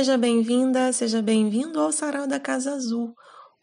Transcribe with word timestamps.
Seja 0.00 0.16
bem-vinda, 0.16 0.92
seja 0.92 1.20
bem-vindo 1.20 1.78
ao 1.78 1.92
Sarau 1.92 2.26
da 2.26 2.40
Casa 2.40 2.72
Azul, 2.72 3.14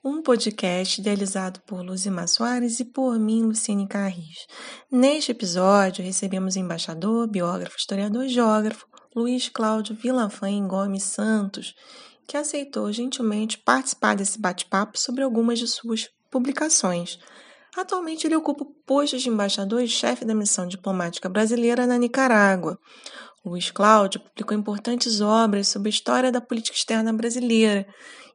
um 0.07 0.21
podcast 0.21 1.01
idealizado 1.01 1.59
por 1.67 1.81
Luzimar 1.81 2.29
Soares 2.29 2.79
e 2.79 2.85
por 2.85 3.19
mim, 3.19 3.43
Luciene 3.43 3.85
Carris. 3.85 4.47
Neste 4.89 5.31
episódio, 5.31 6.01
recebemos 6.01 6.55
embaixador, 6.55 7.27
biógrafo, 7.27 7.75
historiador 7.77 8.23
e 8.23 8.29
geógrafo 8.29 8.87
Luiz 9.13 9.49
Cláudio 9.49 9.95
Villafain 9.95 10.65
Gomes 10.65 11.03
Santos, 11.03 11.75
que 12.25 12.37
aceitou 12.37 12.89
gentilmente 12.93 13.57
participar 13.57 14.15
desse 14.15 14.39
bate-papo 14.39 14.97
sobre 14.97 15.23
algumas 15.23 15.59
de 15.59 15.67
suas 15.67 16.09
publicações. 16.31 17.19
Atualmente, 17.75 18.25
ele 18.25 18.35
ocupa 18.35 18.63
o 18.63 18.73
posto 18.85 19.17
de 19.17 19.27
embaixador 19.27 19.81
e 19.81 19.89
chefe 19.89 20.23
da 20.23 20.33
missão 20.33 20.67
diplomática 20.67 21.27
brasileira 21.27 21.85
na 21.85 21.97
Nicarágua. 21.97 22.79
Luiz 23.45 23.71
Cláudio 23.71 24.21
publicou 24.21 24.57
importantes 24.57 25.19
obras 25.19 25.67
sobre 25.67 25.89
a 25.89 25.91
história 25.91 26.31
da 26.31 26.41
política 26.41 26.77
externa 26.77 27.11
brasileira. 27.11 27.85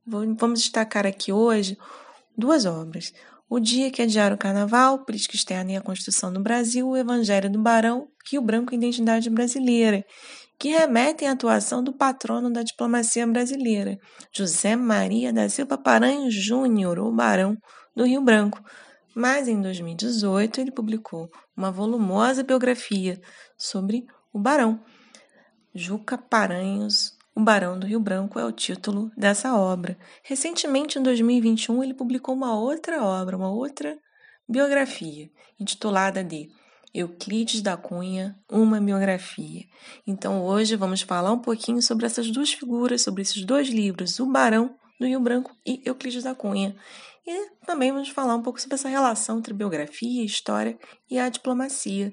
Vamos 0.05 0.61
destacar 0.61 1.07
aqui 1.07 1.33
hoje 1.33 1.79
duas 2.37 2.67
obras. 2.67 3.13
O 3.49 3.61
Dia 3.61 3.89
que 3.89 4.03
Adiaram 4.03 4.35
o 4.35 4.39
Carnaval, 4.39 5.05
Política 5.05 5.37
Externa 5.37 5.73
e 5.73 5.77
a 5.77 5.81
Constituição 5.81 6.33
do 6.33 6.43
Brasil, 6.43 6.89
o 6.89 6.97
Evangelho 6.97 7.49
do 7.49 7.63
Barão, 7.63 8.09
Rio 8.29 8.43
Branco 8.43 8.75
e 8.75 8.77
Identidade 8.77 9.31
Brasileira, 9.31 10.05
que 10.59 10.71
remetem 10.71 11.29
à 11.29 11.33
atuação 11.33 11.85
do 11.85 11.93
patrono 11.93 12.51
da 12.51 12.65
diplomacia 12.65 13.25
brasileira, 13.29 13.97
José 14.35 14.75
Maria 14.75 15.33
da 15.33 15.49
Silva 15.49 15.79
Paranhos 15.79 16.35
Júnior, 16.35 16.99
o 16.99 17.13
Barão 17.13 17.57
do 17.95 18.05
Rio 18.05 18.23
Branco. 18.23 18.61
Mas 19.15 19.47
em 19.47 19.61
2018 19.61 20.61
ele 20.61 20.73
publicou 20.73 21.31
uma 21.57 21.71
volumosa 21.71 22.43
biografia 22.43 23.21
sobre 23.57 24.05
o 24.33 24.39
Barão, 24.41 24.83
Juca 25.73 26.19
Paranhos, 26.19 27.13
O 27.35 27.41
Barão 27.41 27.79
do 27.79 27.87
Rio 27.87 27.99
Branco 27.99 28.39
é 28.39 28.45
o 28.45 28.53
título 28.53 29.11
dessa 29.17 29.57
obra. 29.57 29.97
Recentemente, 30.23 30.99
em 30.99 31.03
2021, 31.03 31.83
ele 31.83 31.95
publicou 31.95 32.35
uma 32.35 32.55
outra 32.55 33.03
obra, 33.03 33.37
uma 33.37 33.51
outra 33.51 33.99
biografia, 34.47 35.31
intitulada 35.59 36.23
de 36.23 36.51
Euclides 36.93 37.63
da 37.63 37.75
Cunha, 37.75 38.39
uma 38.51 38.79
biografia. 38.79 39.65
Então, 40.07 40.45
hoje 40.45 40.77
vamos 40.77 41.01
falar 41.01 41.33
um 41.33 41.39
pouquinho 41.39 41.81
sobre 41.81 42.05
essas 42.05 42.31
duas 42.31 42.53
figuras, 42.53 43.01
sobre 43.01 43.23
esses 43.23 43.43
dois 43.47 43.69
livros, 43.69 44.21
O 44.21 44.27
Barão 44.27 44.77
do 45.01 45.07
Rio 45.07 45.21
Branco 45.21 45.57
e 45.67 45.81
Euclides 45.87 46.25
da 46.25 46.35
Cunha. 46.35 46.77
E 47.27 47.51
também 47.65 47.91
vamos 47.91 48.11
falar 48.11 48.35
um 48.35 48.43
pouco 48.43 48.61
sobre 48.61 48.75
essa 48.75 48.91
relação 48.91 49.39
entre 49.39 49.55
biografia, 49.55 50.23
história 50.23 50.79
e 51.11 51.19
a 51.19 51.31
diplomacia. 51.31 52.13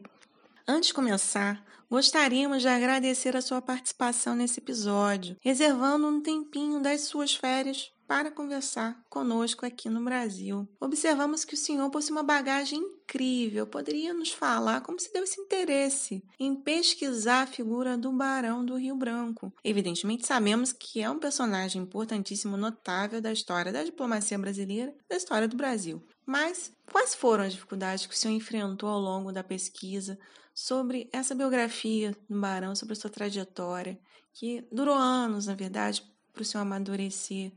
Antes 0.66 0.88
de 0.88 0.94
começar, 0.94 1.62
Gostaríamos 1.90 2.62
de 2.62 2.68
agradecer 2.68 3.36
a 3.36 3.42
sua 3.42 3.64
participação 3.64 4.36
nesse 4.36 4.60
episódio, 4.60 5.36
reservando 5.42 6.06
um 6.06 6.22
tempinho 6.22 6.80
das 6.80 7.02
suas 7.02 7.34
férias 7.34 7.92
para 8.08 8.30
conversar 8.30 9.04
conosco 9.10 9.66
aqui 9.66 9.90
no 9.90 10.04
Brasil. 10.04 10.68
Observamos 10.80 11.44
que 11.44 11.56
o 11.56 11.58
senhor 11.58 11.90
possui 11.90 12.12
uma 12.12 12.22
bagagem 12.22 12.80
incrível. 12.80 13.66
Poderia 13.66 14.14
nos 14.14 14.30
falar 14.30 14.82
como 14.82 15.00
se 15.00 15.12
deu 15.12 15.24
esse 15.24 15.42
interesse 15.42 16.24
em 16.40 16.56
pesquisar 16.56 17.42
a 17.42 17.48
figura 17.48 17.98
do 17.98 18.12
Barão 18.12 18.64
do 18.64 18.78
Rio 18.78 18.96
Branco? 18.96 19.52
Evidentemente, 19.64 20.28
sabemos 20.28 20.72
que 20.72 21.02
é 21.02 21.10
um 21.10 21.18
personagem 21.18 21.82
importantíssimo, 21.82 22.56
notável 22.56 23.20
da 23.20 23.32
história 23.32 23.72
da 23.72 23.84
diplomacia 23.84 24.38
brasileira, 24.38 24.94
da 25.10 25.18
história 25.18 25.48
do 25.48 25.58
Brasil. 25.58 26.04
Mas 26.24 26.72
quais 26.92 27.16
foram 27.16 27.46
as 27.46 27.54
dificuldades 27.54 28.06
que 28.06 28.14
o 28.14 28.18
senhor 28.18 28.36
enfrentou 28.36 28.90
ao 28.90 29.00
longo 29.00 29.32
da 29.32 29.44
pesquisa 29.44 30.20
sobre 30.60 31.10
essa 31.14 31.34
biografia 31.34 32.14
do 32.30 32.38
Barão, 32.38 32.76
sobre 32.76 32.92
a 32.92 32.96
sua 32.96 33.10
trajetória, 33.10 33.98
que 34.34 34.68
durou 34.70 34.94
anos, 34.94 35.48
na 35.48 35.56
verdade, 35.56 36.04
para 36.34 36.42
o 36.42 36.46
senhor 36.46 36.64
amadurecer. 36.64 37.54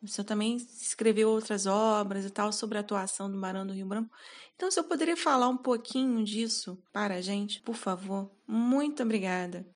O 0.00 0.06
senhor 0.06 0.24
também 0.24 0.56
escreveu 0.56 1.28
outras 1.28 1.66
obras 1.66 2.24
e 2.24 2.30
tal 2.30 2.52
sobre 2.52 2.78
a 2.78 2.82
atuação 2.82 3.28
do 3.28 3.40
Barão 3.40 3.66
do 3.66 3.72
Rio 3.72 3.86
Branco. 3.86 4.10
Então, 4.54 4.68
o 4.68 4.72
senhor 4.72 4.86
poderia 4.86 5.16
falar 5.16 5.48
um 5.48 5.56
pouquinho 5.56 6.24
disso 6.24 6.78
para 6.92 7.16
a 7.16 7.20
gente, 7.20 7.60
por 7.62 7.74
favor? 7.74 8.30
Muito 8.46 9.02
obrigada. 9.02 9.66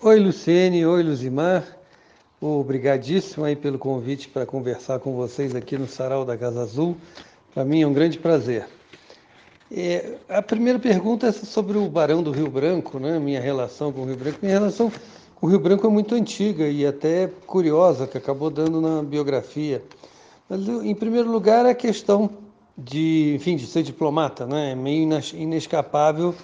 Oi, 0.00 0.18
Luciene. 0.18 0.86
Oi, 0.86 1.02
Luzimar. 1.02 1.78
Obrigadíssimo 2.40 3.44
aí 3.44 3.54
pelo 3.54 3.78
convite 3.78 4.30
para 4.30 4.46
conversar 4.46 4.98
com 4.98 5.14
vocês 5.14 5.54
aqui 5.54 5.76
no 5.76 5.86
Sarau 5.86 6.24
da 6.24 6.38
Casa 6.38 6.62
Azul. 6.62 6.96
Para 7.52 7.66
mim 7.66 7.82
é 7.82 7.86
um 7.86 7.92
grande 7.92 8.18
prazer. 8.18 8.79
É, 9.72 10.16
a 10.28 10.42
primeira 10.42 10.78
pergunta 10.78 11.28
é 11.28 11.32
sobre 11.32 11.78
o 11.78 11.88
Barão 11.88 12.22
do 12.22 12.32
Rio 12.32 12.50
Branco, 12.50 12.98
né? 12.98 13.18
minha 13.18 13.40
relação 13.40 13.92
com 13.92 14.02
o 14.02 14.04
Rio 14.04 14.16
Branco. 14.16 14.38
Minha 14.42 14.58
relação 14.58 14.90
com 15.36 15.46
o 15.46 15.48
Rio 15.48 15.60
Branco 15.60 15.86
é 15.86 15.90
muito 15.90 16.14
antiga 16.14 16.66
e 16.66 16.84
até 16.84 17.28
curiosa, 17.46 18.06
que 18.06 18.18
acabou 18.18 18.50
dando 18.50 18.80
na 18.80 19.02
biografia. 19.02 19.82
Mas, 20.48 20.66
em 20.66 20.94
primeiro 20.94 21.30
lugar, 21.30 21.64
a 21.66 21.74
questão 21.74 22.30
de, 22.76 23.34
enfim, 23.36 23.56
de 23.56 23.66
ser 23.66 23.82
diplomata. 23.82 24.46
Né? 24.46 24.72
É 24.72 24.74
meio 24.74 25.08
inescapável 25.34 26.34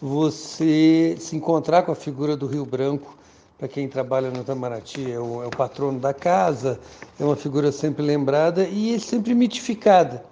você 0.00 1.16
se 1.18 1.34
encontrar 1.34 1.82
com 1.82 1.92
a 1.92 1.96
figura 1.96 2.36
do 2.36 2.46
Rio 2.46 2.64
Branco 2.64 3.16
para 3.58 3.66
quem 3.66 3.88
trabalha 3.88 4.30
no 4.30 4.40
Itamaraty, 4.40 5.10
é 5.10 5.18
o, 5.18 5.42
é 5.42 5.46
o, 5.46 5.50
patrono 5.50 5.98
da 5.98 6.12
casa, 6.12 6.78
é 7.18 7.24
uma 7.24 7.36
figura 7.36 7.72
sempre 7.72 8.04
lembrada 8.04 8.68
e 8.68 9.00
sempre 9.00 9.34
mitificada. 9.34 10.22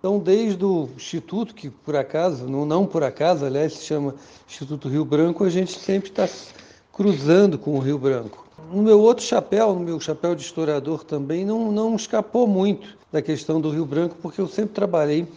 Então, 0.00 0.18
desde 0.18 0.64
o 0.64 0.88
Instituto, 0.96 1.54
que 1.54 1.68
por 1.68 1.94
acaso, 1.94 2.46
não, 2.48 2.64
não 2.64 2.86
por 2.86 3.04
acaso, 3.04 3.44
aliás, 3.44 3.74
se 3.74 3.84
chama 3.84 4.14
Instituto 4.48 4.88
Rio 4.88 5.04
Branco, 5.04 5.44
a 5.44 5.50
gente 5.50 5.78
sempre 5.78 6.08
está 6.08 6.26
cruzando 6.90 7.58
com 7.58 7.76
o 7.76 7.78
Rio 7.78 7.98
Branco. 7.98 8.46
No 8.72 8.82
meu 8.82 8.98
outro 8.98 9.22
chapéu, 9.22 9.74
no 9.74 9.80
meu 9.80 10.00
chapéu 10.00 10.34
de 10.34 10.40
historiador 10.42 11.04
também, 11.04 11.44
não, 11.44 11.70
não 11.70 11.94
escapou 11.94 12.46
muito 12.46 12.96
da 13.12 13.20
questão 13.20 13.60
do 13.60 13.68
Rio 13.68 13.84
Branco, 13.84 14.16
porque 14.22 14.40
eu 14.40 14.48
sempre 14.48 14.72
trabalhei 14.72 15.28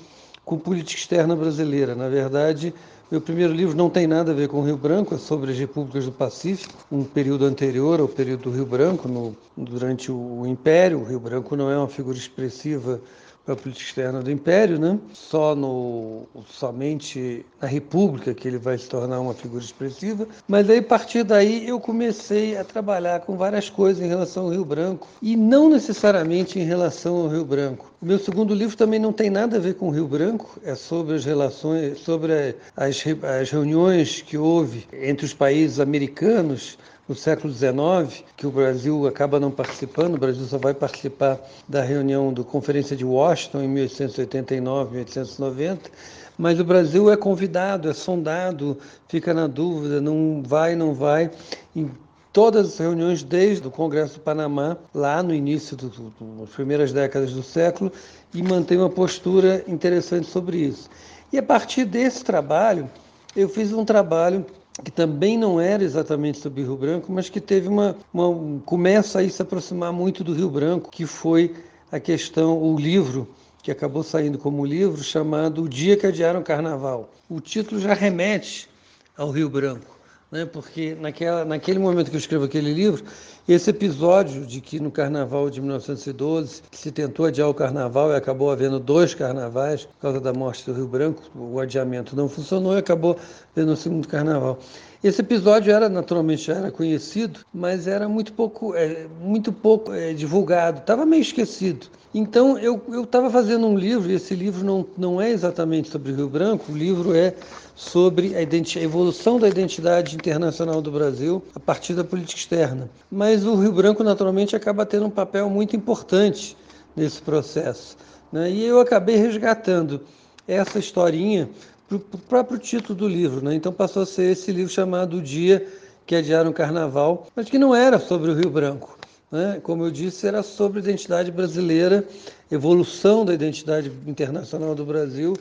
com 0.45 0.57
política 0.57 0.97
externa 0.97 1.35
brasileira. 1.35 1.93
Na 1.93 2.07
verdade, 2.07 2.73
meu 3.11 3.19
primeiro 3.19 3.51
livro 3.51 3.75
não 3.75 3.89
tem 3.89 4.07
nada 4.07 4.31
a 4.31 4.33
ver 4.33 4.47
com 4.47 4.61
o 4.61 4.63
Rio 4.63 4.77
Branco, 4.77 5.13
é 5.13 5.17
sobre 5.17 5.51
as 5.51 5.57
repúblicas 5.57 6.05
do 6.05 6.11
Pacífico, 6.13 6.73
um 6.89 7.03
período 7.03 7.43
anterior 7.43 7.99
ao 7.99 8.07
período 8.07 8.43
do 8.43 8.51
Rio 8.51 8.65
Branco, 8.65 9.09
no, 9.09 9.35
durante 9.57 10.09
o 10.09 10.45
Império. 10.47 11.01
O 11.01 11.03
Rio 11.03 11.19
Branco 11.19 11.53
não 11.53 11.69
é 11.69 11.77
uma 11.77 11.89
figura 11.89 12.17
expressiva 12.17 13.01
para 13.45 13.53
a 13.55 13.57
política 13.57 13.85
externa 13.85 14.21
do 14.21 14.31
Império, 14.31 14.79
né? 14.79 14.97
Só 15.13 15.53
no 15.55 16.27
somente 16.47 17.45
na 17.61 17.67
República 17.67 18.33
que 18.33 18.47
ele 18.47 18.57
vai 18.57 18.77
se 18.77 18.87
tornar 18.87 19.19
uma 19.19 19.33
figura 19.33 19.63
expressiva. 19.63 20.27
Mas 20.47 20.69
aí 20.69 20.79
a 20.79 20.83
partir 20.83 21.23
daí 21.23 21.67
eu 21.67 21.79
comecei 21.79 22.57
a 22.57 22.63
trabalhar 22.63 23.19
com 23.21 23.35
várias 23.35 23.69
coisas 23.69 24.03
em 24.03 24.07
relação 24.07 24.45
ao 24.45 24.51
Rio 24.51 24.65
Branco 24.65 25.07
e 25.21 25.35
não 25.35 25.69
necessariamente 25.69 26.59
em 26.59 26.63
relação 26.63 27.17
ao 27.17 27.27
Rio 27.27 27.45
Branco. 27.45 27.91
O 28.01 28.05
meu 28.05 28.19
segundo 28.19 28.53
livro 28.53 28.77
também 28.77 28.99
não 28.99 29.13
tem 29.13 29.29
nada 29.29 29.57
a 29.57 29.59
ver 29.59 29.75
com 29.75 29.87
o 29.87 29.91
Rio 29.91 30.07
Branco, 30.07 30.59
é 30.63 30.75
sobre 30.75 31.15
as 31.15 31.25
relações, 31.25 31.99
sobre 31.99 32.55
as, 32.75 33.03
as 33.23 33.49
reuniões 33.49 34.21
que 34.21 34.37
houve 34.37 34.85
entre 34.93 35.25
os 35.25 35.33
países 35.33 35.79
americanos 35.79 36.77
no 37.07 37.15
século 37.15 37.53
XIX, 37.53 38.23
que 38.37 38.47
o 38.47 38.51
Brasil 38.51 39.05
acaba 39.07 39.39
não 39.39 39.51
participando, 39.51 40.15
o 40.15 40.17
Brasil 40.17 40.45
só 40.45 40.57
vai 40.57 40.73
participar 40.73 41.39
da 41.67 41.81
reunião 41.81 42.33
da 42.33 42.43
Conferência 42.43 42.95
de 42.95 43.03
Washington 43.03 43.63
em 43.63 43.67
1889, 43.67 44.95
1890, 44.95 45.89
mas 46.37 46.59
o 46.59 46.63
Brasil 46.63 47.11
é 47.11 47.17
convidado, 47.17 47.89
é 47.89 47.93
sondado, 47.93 48.77
fica 49.07 49.33
na 49.33 49.47
dúvida, 49.47 49.99
não 49.99 50.41
vai, 50.45 50.75
não 50.75 50.93
vai. 50.93 51.29
Em 51.75 51.91
todas 52.31 52.73
as 52.73 52.77
reuniões 52.79 53.21
desde 53.21 53.67
o 53.67 53.71
Congresso 53.71 54.15
do 54.15 54.21
Panamá, 54.21 54.77
lá 54.93 55.21
no 55.21 55.33
início 55.33 55.77
das 55.77 56.49
primeiras 56.49 56.91
décadas 56.91 57.33
do 57.33 57.43
século, 57.43 57.91
e 58.33 58.41
mantém 58.41 58.77
uma 58.77 58.89
postura 58.89 59.63
interessante 59.67 60.27
sobre 60.27 60.57
isso. 60.57 60.89
E 61.31 61.37
a 61.37 61.43
partir 61.43 61.85
desse 61.85 62.23
trabalho, 62.23 62.89
eu 63.35 63.49
fiz 63.49 63.73
um 63.73 63.85
trabalho 63.85 64.45
que 64.83 64.91
também 64.91 65.37
não 65.37 65.59
era 65.59 65.83
exatamente 65.83 66.39
sobre 66.39 66.63
Rio 66.63 66.75
Branco, 66.75 67.11
mas 67.11 67.29
que 67.29 67.39
teve 67.39 67.67
uma, 67.67 67.95
uma 68.13 68.59
começa 68.61 69.19
a 69.19 69.29
se 69.29 69.41
aproximar 69.41 69.91
muito 69.91 70.23
do 70.23 70.33
Rio 70.33 70.49
Branco, 70.49 70.89
que 70.89 71.05
foi 71.05 71.55
a 71.91 71.99
questão, 71.99 72.61
o 72.61 72.77
livro 72.77 73.27
que 73.61 73.71
acabou 73.71 74.03
saindo 74.03 74.37
como 74.37 74.65
livro 74.65 75.03
chamado 75.03 75.63
O 75.63 75.69
Dia 75.69 75.95
que 75.95 76.07
Adiaram 76.07 76.41
o 76.41 76.43
Carnaval. 76.43 77.09
O 77.29 77.39
título 77.39 77.79
já 77.79 77.93
remete 77.93 78.69
ao 79.15 79.29
Rio 79.29 79.49
Branco 79.49 79.93
né? 80.33 80.45
porque 80.45 80.97
naquela, 80.99 81.45
naquele 81.45 81.77
momento 81.77 82.09
que 82.09 82.15
eu 82.15 82.19
escrevo 82.19 82.45
aquele 82.45 82.73
livro, 82.73 83.05
esse 83.47 83.69
episódio 83.69 84.45
de 84.47 84.59
que 84.59 84.79
no 84.79 84.89
carnaval 84.89 85.47
de 85.47 85.61
1912 85.61 86.63
se 86.71 86.91
tentou 86.91 87.27
adiar 87.27 87.47
o 87.47 87.53
carnaval 87.53 88.11
e 88.11 88.15
acabou 88.15 88.49
havendo 88.49 88.79
dois 88.79 89.13
carnavais 89.13 89.85
por 89.85 90.01
causa 90.01 90.19
da 90.19 90.33
morte 90.33 90.65
do 90.65 90.73
Rio 90.73 90.87
Branco, 90.87 91.21
o 91.35 91.59
adiamento 91.59 92.15
não 92.15 92.27
funcionou 92.27 92.73
e 92.73 92.79
acabou 92.79 93.15
havendo 93.55 93.73
o 93.73 93.77
segundo 93.77 94.07
carnaval. 94.07 94.57
Esse 95.03 95.19
episódio 95.19 95.73
era 95.73 95.89
naturalmente 95.89 96.45
já 96.45 96.53
era 96.53 96.71
conhecido, 96.71 97.41
mas 97.53 97.87
era 97.87 98.07
muito 98.07 98.31
pouco, 98.31 98.73
é, 98.73 99.05
muito 99.21 99.51
pouco 99.51 99.91
é, 99.91 100.13
divulgado, 100.13 100.79
estava 100.79 101.05
meio 101.05 101.21
esquecido. 101.21 101.87
Então 102.15 102.57
eu 102.57 102.81
estava 103.03 103.29
fazendo 103.29 103.67
um 103.67 103.77
livro, 103.77 104.09
e 104.09 104.15
esse 104.15 104.33
livro 104.33 104.63
não, 104.63 104.87
não 104.97 105.19
é 105.19 105.29
exatamente 105.29 105.89
sobre 105.89 106.13
Rio 106.13 106.29
Branco, 106.29 106.71
o 106.71 106.77
livro 106.77 107.13
é 107.13 107.35
sobre 107.75 108.33
a, 108.33 108.39
a, 108.39 108.81
evolução 108.81 109.37
da 109.37 109.49
identidade 109.49 110.15
internacional 110.15 110.81
do 110.81 110.89
Brasil 110.89 111.43
a 111.53 111.59
partir 111.59 111.95
da 111.95 112.03
política 112.05 112.39
externa. 112.39 112.89
Mas 113.11 113.45
o 113.45 113.55
Rio 113.55 113.73
Branco, 113.73 114.05
naturalmente, 114.05 114.55
acaba 114.55 114.85
tendo 114.85 115.07
um 115.07 115.09
papel 115.09 115.49
muito 115.49 115.75
importante 115.75 116.55
nesse 116.95 117.21
processo. 117.21 117.97
Né? 118.31 118.49
E 118.51 118.63
eu 118.63 118.79
acabei 118.79 119.17
resgatando 119.17 119.99
essa 120.47 120.79
historinha 120.79 121.49
para 121.99 122.17
o 122.17 122.21
próprio 122.21 122.57
título 122.57 122.97
do 122.97 123.07
livro. 123.07 123.43
Né? 123.43 123.55
Então 123.55 123.71
passou 123.71 124.03
a 124.03 124.05
ser 124.05 124.31
esse 124.31 124.51
livro 124.51 124.71
chamado 124.71 125.17
O 125.17 125.21
Dia 125.21 125.65
que 126.05 126.15
Adiaram 126.15 126.51
o 126.51 126.53
Carnaval, 126.53 127.27
mas 127.35 127.49
que 127.49 127.57
não 127.57 127.73
era 127.73 127.99
sobre 127.99 128.29
o 128.29 128.35
Rio 128.35 128.49
Branco. 128.49 128.97
Né? 129.31 129.59
Como 129.63 129.83
eu 129.83 129.91
disse, 129.91 130.27
era 130.27 130.43
sobre 130.43 130.79
identidade 130.79 131.31
brasileira, 131.31 132.05
evolução 132.51 133.25
da 133.25 133.33
identidade 133.33 133.91
internacional 134.05 134.75
do 134.75 134.85
Brasil, 134.85 135.33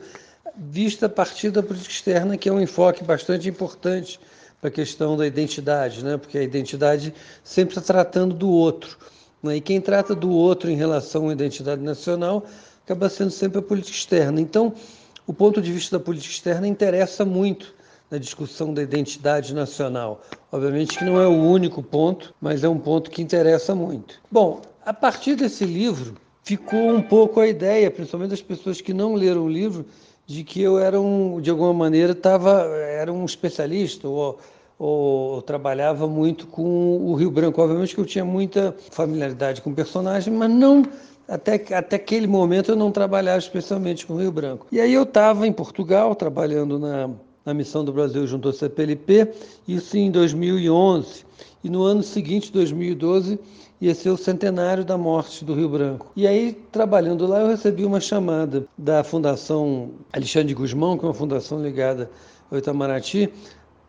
vista 0.55 1.07
a 1.07 1.09
partir 1.09 1.51
da 1.51 1.61
política 1.61 1.91
externa, 1.91 2.37
que 2.37 2.49
é 2.49 2.51
um 2.51 2.61
enfoque 2.61 3.03
bastante 3.03 3.49
importante 3.49 4.19
para 4.59 4.69
a 4.69 4.71
questão 4.71 5.17
da 5.17 5.27
identidade, 5.27 6.03
né? 6.03 6.17
porque 6.17 6.37
a 6.37 6.43
identidade 6.43 7.13
sempre 7.43 7.77
está 7.77 7.93
tratando 7.93 8.33
do 8.33 8.49
outro. 8.49 8.97
Né? 9.41 9.57
E 9.57 9.61
quem 9.61 9.81
trata 9.81 10.15
do 10.15 10.31
outro 10.31 10.69
em 10.69 10.75
relação 10.75 11.29
à 11.29 11.33
identidade 11.33 11.81
nacional 11.81 12.45
acaba 12.85 13.09
sendo 13.09 13.31
sempre 13.31 13.59
a 13.59 13.61
política 13.61 13.95
externa. 13.95 14.39
Então, 14.39 14.73
o 15.25 15.33
ponto 15.33 15.61
de 15.61 15.71
vista 15.71 15.97
da 15.97 16.03
política 16.03 16.33
externa 16.33 16.67
interessa 16.67 17.23
muito 17.23 17.73
na 18.11 18.17
discussão 18.17 18.73
da 18.73 18.83
identidade 18.83 19.53
nacional. 19.53 20.21
Obviamente 20.51 20.97
que 20.97 21.03
não 21.03 21.19
é 21.19 21.27
o 21.27 21.41
único 21.41 21.81
ponto, 21.81 22.33
mas 22.39 22.63
é 22.63 22.69
um 22.69 22.77
ponto 22.77 23.09
que 23.09 23.21
interessa 23.21 23.73
muito. 23.73 24.21
Bom, 24.31 24.61
a 24.85 24.93
partir 24.93 25.35
desse 25.35 25.65
livro, 25.65 26.15
ficou 26.43 26.93
um 26.93 27.01
pouco 27.01 27.39
a 27.39 27.47
ideia, 27.47 27.89
principalmente 27.89 28.31
das 28.31 28.41
pessoas 28.41 28.81
que 28.81 28.93
não 28.93 29.15
leram 29.15 29.45
o 29.45 29.49
livro, 29.49 29.85
de 30.27 30.43
que 30.43 30.61
eu 30.61 30.77
era 30.77 30.99
um, 30.99 31.41
de 31.41 31.49
alguma 31.49 31.73
maneira, 31.73 32.13
tava, 32.13 32.65
era 32.75 33.11
um 33.11 33.25
especialista 33.25 34.07
ou, 34.07 34.39
ou 34.77 35.41
trabalhava 35.41 36.07
muito 36.07 36.47
com 36.47 36.97
o 36.97 37.15
Rio 37.15 37.31
Branco. 37.31 37.61
Obviamente 37.61 37.95
que 37.95 38.01
eu 38.01 38.05
tinha 38.05 38.23
muita 38.23 38.75
familiaridade 38.91 39.61
com 39.61 39.71
o 39.71 39.73
personagem, 39.73 40.33
mas 40.33 40.49
não 40.49 40.83
até, 41.27 41.55
até 41.73 41.95
aquele 41.95 42.27
momento 42.27 42.71
eu 42.71 42.75
não 42.75 42.91
trabalhava 42.91 43.39
especialmente 43.39 44.05
com 44.05 44.17
Rio 44.17 44.31
Branco. 44.31 44.67
E 44.71 44.79
aí 44.79 44.93
eu 44.93 45.03
estava 45.03 45.47
em 45.47 45.51
Portugal, 45.51 46.15
trabalhando 46.15 46.77
na, 46.77 47.09
na 47.45 47.53
Missão 47.53 47.83
do 47.83 47.93
Brasil 47.93 48.25
junto 48.27 48.47
ao 48.47 48.53
CPLP, 48.53 49.31
isso 49.67 49.97
em 49.97 50.11
2011. 50.11 51.25
E 51.63 51.69
no 51.69 51.83
ano 51.83 52.03
seguinte, 52.03 52.51
2012, 52.51 53.39
ia 53.79 53.95
ser 53.95 54.09
o 54.09 54.17
centenário 54.17 54.83
da 54.83 54.97
morte 54.97 55.43
do 55.43 55.53
Rio 55.53 55.69
Branco. 55.69 56.11
E 56.15 56.27
aí, 56.27 56.53
trabalhando 56.71 57.25
lá, 57.25 57.39
eu 57.39 57.47
recebi 57.47 57.85
uma 57.85 57.99
chamada 57.99 58.65
da 58.77 59.03
Fundação 59.03 59.91
Alexandre 60.11 60.53
Guzmão, 60.53 60.97
que 60.97 61.05
é 61.05 61.07
uma 61.07 61.13
fundação 61.13 61.61
ligada 61.61 62.09
ao 62.51 62.57
Itamaraty, 62.57 63.29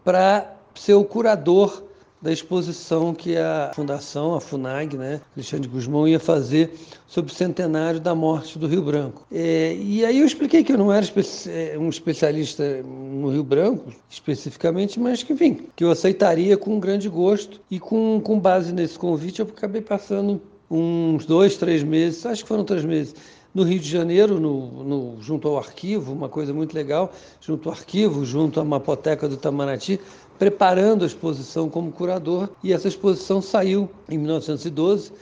para 0.05 0.55
ser 0.75 0.95
o 0.95 1.05
curador 1.05 1.83
da 2.25 2.33
exposição 2.33 3.13
que 3.13 3.37
a 3.37 3.71
Fundação, 3.75 4.35
a 4.35 4.41
FUNAG, 4.41 4.97
né, 4.97 5.21
Alexandre 5.37 5.69
Guzmão, 5.69 6.09
ia 6.09 6.19
fazer 6.19 6.73
sobre 7.07 7.31
o 7.31 7.35
centenário 7.35 8.01
da 8.01 8.15
morte 8.15 8.59
do 8.59 8.67
Rio 8.67 8.81
Branco. 8.81 9.27
É, 9.31 9.75
e 9.75 10.03
aí 10.07 10.21
eu 10.21 10.27
expliquei 10.27 10.65
que 10.65 10.73
eu 10.73 10.79
não 10.79 10.91
era 10.91 11.05
é, 11.49 11.79
um 11.79 11.91
especialista 11.91 12.83
no 12.83 13.29
Rio 13.29 13.45
Branco, 13.45 13.93
especificamente, 14.09 14.99
mas 14.99 15.23
que, 15.23 15.35
enfim, 15.35 15.67
que 15.77 15.85
eu 15.85 15.91
aceitaria 15.91 16.57
com 16.57 16.81
grande 16.81 17.11
gosto. 17.11 17.61
E 17.71 17.79
com, 17.79 18.19
com 18.25 18.41
base 18.41 18.73
nesse 18.73 18.99
convite, 18.99 19.41
eu 19.41 19.47
acabei 19.47 19.83
passando 19.83 20.41
uns 20.71 21.27
dois, 21.27 21.59
três 21.59 21.83
meses, 21.83 22.25
acho 22.25 22.43
que 22.43 22.49
foram 22.49 22.65
três 22.65 22.87
meses, 22.87 23.15
no 23.55 23.63
Rio 23.63 23.79
de 23.79 23.89
Janeiro, 23.89 24.41
no, 24.41 24.83
no, 24.83 25.23
junto 25.23 25.47
ao 25.47 25.57
arquivo, 25.57 26.13
uma 26.13 26.29
coisa 26.29 26.53
muito 26.53 26.75
legal, 26.75 27.13
junto 27.41 27.69
ao 27.69 27.75
arquivo, 27.75 28.25
junto 28.25 28.59
à 28.59 28.65
Mapoteca 28.65 29.29
do 29.29 29.37
Itamaraty, 29.37 30.01
preparando 30.39 31.05
a 31.05 31.07
exposição 31.07 31.69
como 31.69 31.93
curador, 31.93 32.49
e 32.63 32.73
essa 32.73 32.89
exposição 32.89 33.41
saiu 33.41 33.89
em 34.09 34.19
1912, 34.19 35.13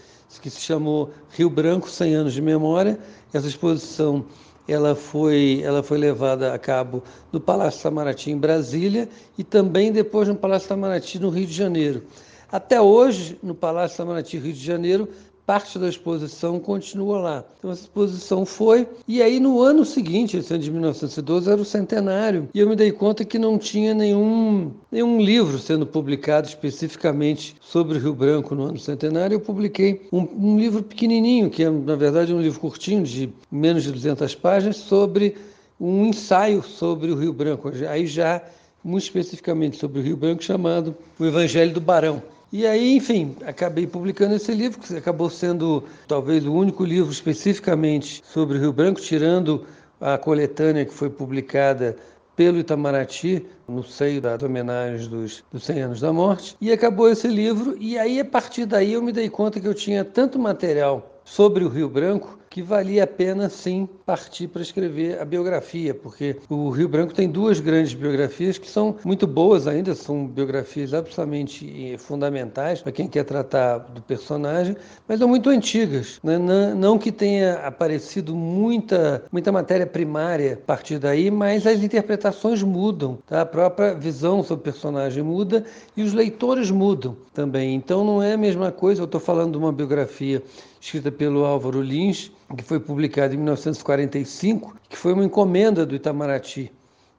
que 0.41 0.49
se 0.49 0.61
chamou 0.61 1.11
Rio 1.31 1.51
Branco, 1.51 1.91
100 1.91 2.15
anos 2.15 2.33
de 2.33 2.41
memória. 2.41 2.99
Essa 3.33 3.47
exposição 3.47 4.25
ela 4.67 4.95
foi, 4.95 5.61
ela 5.63 5.83
foi 5.83 5.99
levada 5.99 6.55
a 6.55 6.59
cabo 6.59 7.03
no 7.31 7.41
Palácio 7.41 7.81
Itamaraty 7.81 8.31
em 8.31 8.39
Brasília 8.39 9.09
e 9.37 9.45
também 9.45 9.93
depois 9.93 10.29
no 10.29 10.37
Palácio 10.37 10.67
Itamaraty 10.67 11.19
no 11.19 11.31
Rio 11.31 11.47
de 11.47 11.53
Janeiro. 11.53 12.05
Até 12.51 12.81
hoje, 12.81 13.39
no 13.43 13.55
Palácio 13.55 13.97
Itamaraty 13.97 14.39
Rio 14.39 14.53
de 14.53 14.65
Janeiro, 14.65 15.09
parte 15.53 15.79
da 15.79 15.87
exposição 15.87 16.59
continua 16.59 17.19
lá. 17.19 17.45
Então 17.59 17.71
essa 17.71 17.83
exposição 17.83 18.47
foi, 18.47 18.89
e 19.07 19.21
aí 19.21 19.39
no 19.39 19.61
ano 19.61 19.85
seguinte, 19.85 20.39
esse 20.39 20.51
ano 20.55 20.63
de 20.63 20.71
1912, 20.71 21.51
era 21.51 21.61
o 21.61 21.65
centenário, 21.65 22.49
e 22.55 22.59
eu 22.59 22.67
me 22.67 22.75
dei 22.75 22.91
conta 22.91 23.23
que 23.23 23.39
não 23.39 23.59
tinha 23.59 23.93
nenhum, 23.93 24.73
nenhum 24.91 25.21
livro 25.21 25.59
sendo 25.59 25.85
publicado 25.85 26.49
especificamente 26.49 27.55
sobre 27.61 27.99
o 27.99 28.01
Rio 28.01 28.15
Branco 28.15 28.55
no 28.55 28.65
ano 28.65 28.79
centenário. 28.79 29.35
Eu 29.35 29.41
publiquei 29.41 30.09
um, 30.11 30.27
um 30.39 30.59
livro 30.59 30.83
pequenininho, 30.83 31.51
que 31.51 31.65
é 31.65 31.69
na 31.69 31.97
verdade 31.97 32.33
um 32.33 32.41
livro 32.41 32.59
curtinho, 32.59 33.03
de 33.03 33.29
menos 33.51 33.83
de 33.83 33.93
200 33.93 34.35
páginas, 34.37 34.79
sobre 34.79 35.37
um 35.79 36.07
ensaio 36.07 36.63
sobre 36.63 37.11
o 37.11 37.15
Rio 37.15 37.35
Branco, 37.35 37.71
aí 37.91 38.07
já 38.07 38.41
muito 38.83 39.05
especificamente 39.05 39.77
sobre 39.77 40.01
o 40.01 40.03
Rio 40.03 40.17
Branco, 40.17 40.43
chamado 40.43 40.97
O 41.19 41.27
Evangelho 41.27 41.75
do 41.75 41.81
Barão. 41.81 42.23
E 42.53 42.67
aí, 42.67 42.95
enfim, 42.95 43.35
acabei 43.47 43.87
publicando 43.87 44.35
esse 44.35 44.53
livro, 44.53 44.79
que 44.79 44.95
acabou 44.95 45.31
sendo 45.31 45.85
talvez 46.07 46.45
o 46.45 46.53
único 46.53 46.85
livro 46.85 47.11
especificamente 47.11 48.23
sobre 48.27 48.59
o 48.59 48.61
Rio 48.61 48.73
Branco, 48.75 49.01
tirando 49.01 49.65
a 49.99 50.19
coletânea 50.19 50.85
que 50.85 50.93
foi 50.93 51.09
publicada 51.09 51.97
pelo 52.37 52.59
Itamaraty, 52.59 53.47
no 53.67 53.83
seio 53.83 54.21
das 54.21 54.43
homenagens 54.43 55.09
dos, 55.09 55.43
dos 55.51 55.65
100 55.65 55.81
anos 55.81 56.01
da 56.03 56.13
morte. 56.13 56.55
E 56.61 56.71
acabou 56.71 57.09
esse 57.09 57.27
livro, 57.27 57.75
e 57.81 57.99
aí, 57.99 58.21
a 58.21 58.25
partir 58.25 58.67
daí, 58.67 58.93
eu 58.93 59.03
me 59.03 59.13
dei 59.13 59.31
conta 59.31 59.59
que 59.59 59.67
eu 59.67 59.75
tinha 59.75 60.05
tanto 60.05 60.39
material 60.39 61.21
sobre 61.25 61.65
o 61.65 61.71
Rio 61.71 61.89
Branco 61.89 62.39
que 62.53 62.61
valia 62.61 63.05
a 63.05 63.07
pena 63.07 63.49
sim 63.49 63.89
partir 64.05 64.47
para 64.47 64.61
escrever 64.61 65.19
a 65.19 65.25
biografia, 65.25 65.95
porque 65.95 66.37
o 66.51 66.69
Rio 66.69 66.87
Branco 66.87 67.15
tem 67.15 67.27
duas 67.27 67.61
grandes 67.61 67.95
biografias 67.95 68.59
que 68.59 68.69
são 68.69 68.95
muito 69.07 69.27
boas 69.27 69.67
ainda, 69.67 69.95
são 69.95 70.27
biografias 70.27 70.93
absolutamente 70.93 71.97
fundamentais 71.97 72.83
para 72.83 72.93
quem 72.93 73.09
quer 73.09 73.25
tratar 73.25 73.79
do 73.79 74.03
personagem, 74.03 74.77
mas 75.09 75.19
são 75.19 75.29
muito 75.29 75.49
antigas. 75.49 76.21
Né? 76.23 76.37
Não, 76.37 76.75
não 76.75 76.99
que 76.99 77.11
tenha 77.11 77.55
aparecido 77.55 78.37
muita, 78.37 79.25
muita 79.33 79.51
matéria 79.51 79.87
primária 79.87 80.53
a 80.53 80.67
partir 80.67 80.99
daí, 80.99 81.31
mas 81.31 81.67
as 81.67 81.83
interpretações 81.83 82.63
mudam, 82.63 83.17
tá? 83.27 83.41
a 83.41 83.47
própria 83.47 83.95
visão 83.95 84.43
sobre 84.43 84.61
o 84.61 84.65
personagem 84.65 85.23
muda 85.23 85.65
e 85.97 86.03
os 86.03 86.13
leitores 86.13 86.71
mudam 86.71 87.17
também. 87.33 87.75
Então 87.75 88.05
não 88.05 88.23
é 88.23 88.35
a 88.35 88.39
mesma 88.39 88.71
coisa, 88.71 89.01
eu 89.01 89.07
estou 89.07 89.21
falando 89.21 89.53
de 89.53 89.57
uma 89.59 89.73
biografia 89.73 90.43
escrita 90.83 91.13
pelo 91.13 91.45
Álvaro 91.45 91.81
Lins, 91.81 92.33
que 92.57 92.65
foi 92.65 92.81
publicada 92.81 93.33
em 93.33 93.37
1945, 93.37 94.77
que 94.89 94.97
foi 94.97 95.13
uma 95.13 95.25
encomenda 95.25 95.87
do 95.87 95.95
Itamaraty. 95.95 96.73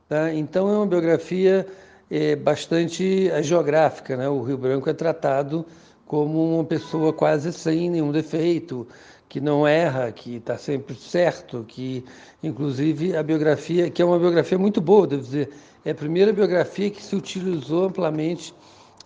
Tá? 0.10 0.34
Então 0.34 0.70
é 0.70 0.76
uma 0.76 0.86
biografia 0.86 1.66
é, 2.12 2.36
bastante 2.36 3.32
geográfica. 3.42 4.18
Né? 4.18 4.28
O 4.28 4.42
Rio 4.44 4.58
Branco 4.58 4.90
é 4.90 4.94
tratado 4.94 5.66
como 6.06 6.56
uma 6.56 6.66
pessoa 6.66 7.14
quase 7.14 7.54
sem 7.54 7.90
nenhum 7.90 8.12
defeito, 8.12 8.86
que 9.30 9.40
não 9.40 9.66
erra, 9.66 10.12
que 10.12 10.36
está 10.36 10.58
sempre 10.58 10.94
certo, 10.96 11.64
que 11.66 12.04
inclusive 12.44 13.16
a 13.16 13.24
biografia, 13.24 13.90
que 13.90 14.02
é 14.02 14.06
uma 14.06 14.20
biografia 14.20 14.60
muito 14.60 14.82
boa, 14.82 15.08
devo 15.08 15.24
dizer, 15.24 15.50
é 15.86 15.92
a 15.92 15.96
primeira 15.96 16.34
biografia 16.34 16.90
que 16.90 17.02
se 17.02 17.16
utilizou 17.16 17.86
amplamente 17.86 18.54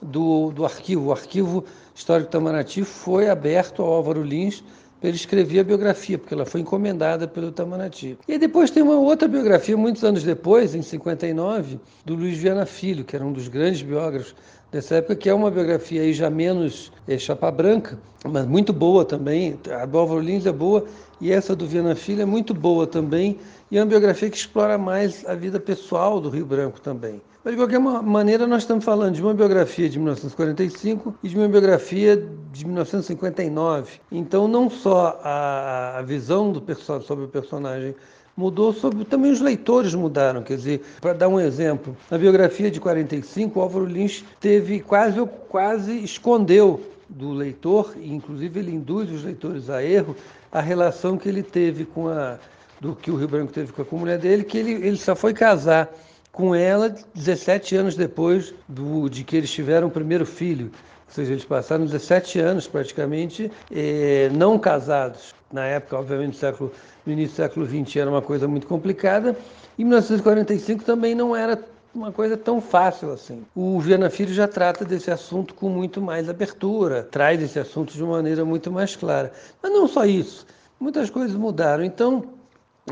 do, 0.02 0.52
do 0.52 0.66
arquivo. 0.66 1.08
O 1.08 1.12
arquivo 1.12 1.64
histórico 1.94 2.30
Itamaraty 2.30 2.84
foi 2.84 3.30
aberto 3.30 3.82
ao 3.82 3.94
Álvaro 3.94 4.24
Lins 4.24 4.64
para 5.00 5.10
ele 5.10 5.18
escrever 5.18 5.60
a 5.60 5.64
biografia, 5.64 6.18
porque 6.18 6.34
ela 6.34 6.46
foi 6.46 6.62
encomendada 6.62 7.28
pelo 7.28 7.50
Itamaraty. 7.50 8.18
E 8.28 8.38
depois 8.38 8.72
tem 8.72 8.82
uma 8.82 8.98
outra 8.98 9.28
biografia, 9.28 9.78
muitos 9.78 10.04
anos 10.04 10.24
depois, 10.24 10.74
em 10.74 10.82
59, 10.82 11.80
do 12.04 12.16
Luiz 12.16 12.38
Viana 12.38 12.66
Filho, 12.66 13.06
que 13.06 13.16
era 13.16 13.24
um 13.24 13.32
dos 13.32 13.48
grandes 13.48 13.82
biógrafos 13.82 14.36
dessa 14.72 14.96
época, 14.96 15.16
que 15.16 15.30
é 15.30 15.34
uma 15.34 15.52
biografia 15.52 16.02
aí 16.02 16.14
já 16.14 16.30
menos 16.30 16.92
é, 17.08 17.18
chapa 17.18 17.52
branca, 17.52 17.98
mas 18.26 18.46
muito 18.46 18.74
boa 18.74 19.06
também. 19.06 19.58
A 19.72 19.86
do 19.86 19.98
Álvaro 19.98 20.20
Lins 20.20 20.46
é 20.46 20.52
boa 20.52 20.86
e 21.22 21.32
essa 21.32 21.56
do 21.56 21.68
Viana 21.68 21.96
Filho 21.96 22.22
é 22.22 22.26
muito 22.26 22.54
boa 22.54 22.88
também. 22.88 23.38
E 23.70 23.78
é 23.78 23.82
uma 23.82 23.88
biografia 23.88 24.30
que 24.30 24.38
explora 24.38 24.78
mais 24.78 25.26
a 25.28 25.36
vida 25.36 25.60
pessoal 25.60 26.22
do 26.22 26.30
Rio 26.30 26.46
Branco 26.46 26.80
também. 26.80 27.22
Mas, 27.44 27.54
de 27.54 27.60
qualquer 27.60 27.80
maneira, 27.80 28.48
nós 28.48 28.64
estamos 28.64 28.86
falando 28.86 29.16
de 29.16 29.22
uma 29.22 29.34
biografia 29.34 29.90
de 29.90 29.98
1945 29.98 31.16
e 31.22 31.28
de 31.28 31.38
uma 31.38 31.50
biografia 31.50 32.16
de 32.52 32.66
1959. 32.66 34.00
Então, 34.12 34.48
não 34.48 34.70
só 34.70 35.20
a, 35.22 35.98
a 35.98 36.02
visão 36.02 36.52
do 36.52 36.64
sobre 37.02 37.26
o 37.26 37.28
personagem 37.28 37.94
mudou 38.38 38.72
sobre 38.72 39.04
também 39.04 39.32
os 39.32 39.42
leitores 39.42 39.96
mudaram, 39.96 40.44
quer 40.44 40.56
dizer, 40.56 40.82
para 41.02 41.12
dar 41.12 41.28
um 41.28 41.40
exemplo, 41.40 41.98
na 42.10 42.18
biografia 42.18 42.70
de 42.70 42.80
45, 42.80 43.60
o 43.60 43.64
Álvaro 43.64 43.86
Lins 43.86 44.24
teve 44.40 44.80
quase 44.80 45.20
quase 45.50 46.04
escondeu 46.04 46.82
do 47.10 47.32
leitor, 47.32 47.96
e 47.98 48.14
inclusive 48.14 48.60
ele 48.60 48.76
induz 48.76 49.12
os 49.12 49.24
leitores 49.24 49.70
a 49.70 49.84
erro, 49.84 50.16
a 50.52 50.62
relação 50.62 51.18
que 51.18 51.28
ele 51.28 51.42
teve 51.42 51.84
com 51.84 52.08
a 52.10 52.38
do 52.80 52.96
que 52.96 53.12
o 53.12 53.16
Rio 53.16 53.28
Branco 53.28 53.52
teve 53.52 53.72
com 53.72 53.84
a 53.96 54.00
mulher 54.00 54.20
dele, 54.20 54.44
que 54.44 54.58
ele, 54.58 54.74
ele 54.74 54.98
só 54.98 55.16
foi 55.16 55.34
casar 55.34 55.90
com 56.32 56.54
ela 56.54 56.94
17 57.16 57.76
anos 57.76 57.96
depois 57.96 58.54
do, 58.68 59.10
de 59.10 59.24
que 59.24 59.36
eles 59.36 59.50
tiveram 59.52 59.88
o 59.88 59.92
primeiro 59.92 60.26
filho. 60.26 60.72
Ou 61.08 61.14
seja, 61.14 61.32
eles 61.32 61.46
passaram 61.46 61.86
17 61.86 62.40
anos 62.40 62.68
praticamente 62.68 63.52
eh, 63.72 64.30
não 64.34 64.60
casados. 64.60 65.34
Na 65.52 65.66
época, 65.66 65.98
obviamente, 65.98 66.28
no, 66.28 66.34
século, 66.36 66.72
no 67.06 67.14
início 67.14 67.34
do 67.34 67.38
século 67.38 67.66
XX 67.66 67.96
era 67.96 68.10
uma 68.10 68.22
coisa 68.22 68.48
muito 68.48 68.68
complicada. 68.68 69.36
E 69.78 69.84
1945 69.84 70.84
também 70.84 71.16
não 71.16 71.36
era 71.36 71.60
uma 71.96 72.12
coisa 72.12 72.38
tão 72.38 72.62
fácil 72.62 73.12
assim. 73.12 73.44
O 73.56 73.80
Viana 73.80 74.10
Filho 74.10 74.34
já 74.34 74.48
trata 74.48 74.86
desse 74.86 75.10
assunto 75.10 75.54
com 75.56 75.70
muito 75.70 76.02
mais 76.02 76.30
abertura, 76.30 77.08
traz 77.10 77.42
esse 77.42 77.58
assunto 77.58 77.94
de 77.94 78.04
uma 78.04 78.18
maneira 78.18 78.46
muito 78.46 78.72
mais 78.72 78.96
clara. 78.96 79.32
Mas 79.64 79.72
não 79.72 79.88
só 79.88 80.06
isso, 80.06 80.46
muitas 80.80 81.10
coisas 81.10 81.36
mudaram. 81.36 81.84
Então, 81.84 82.37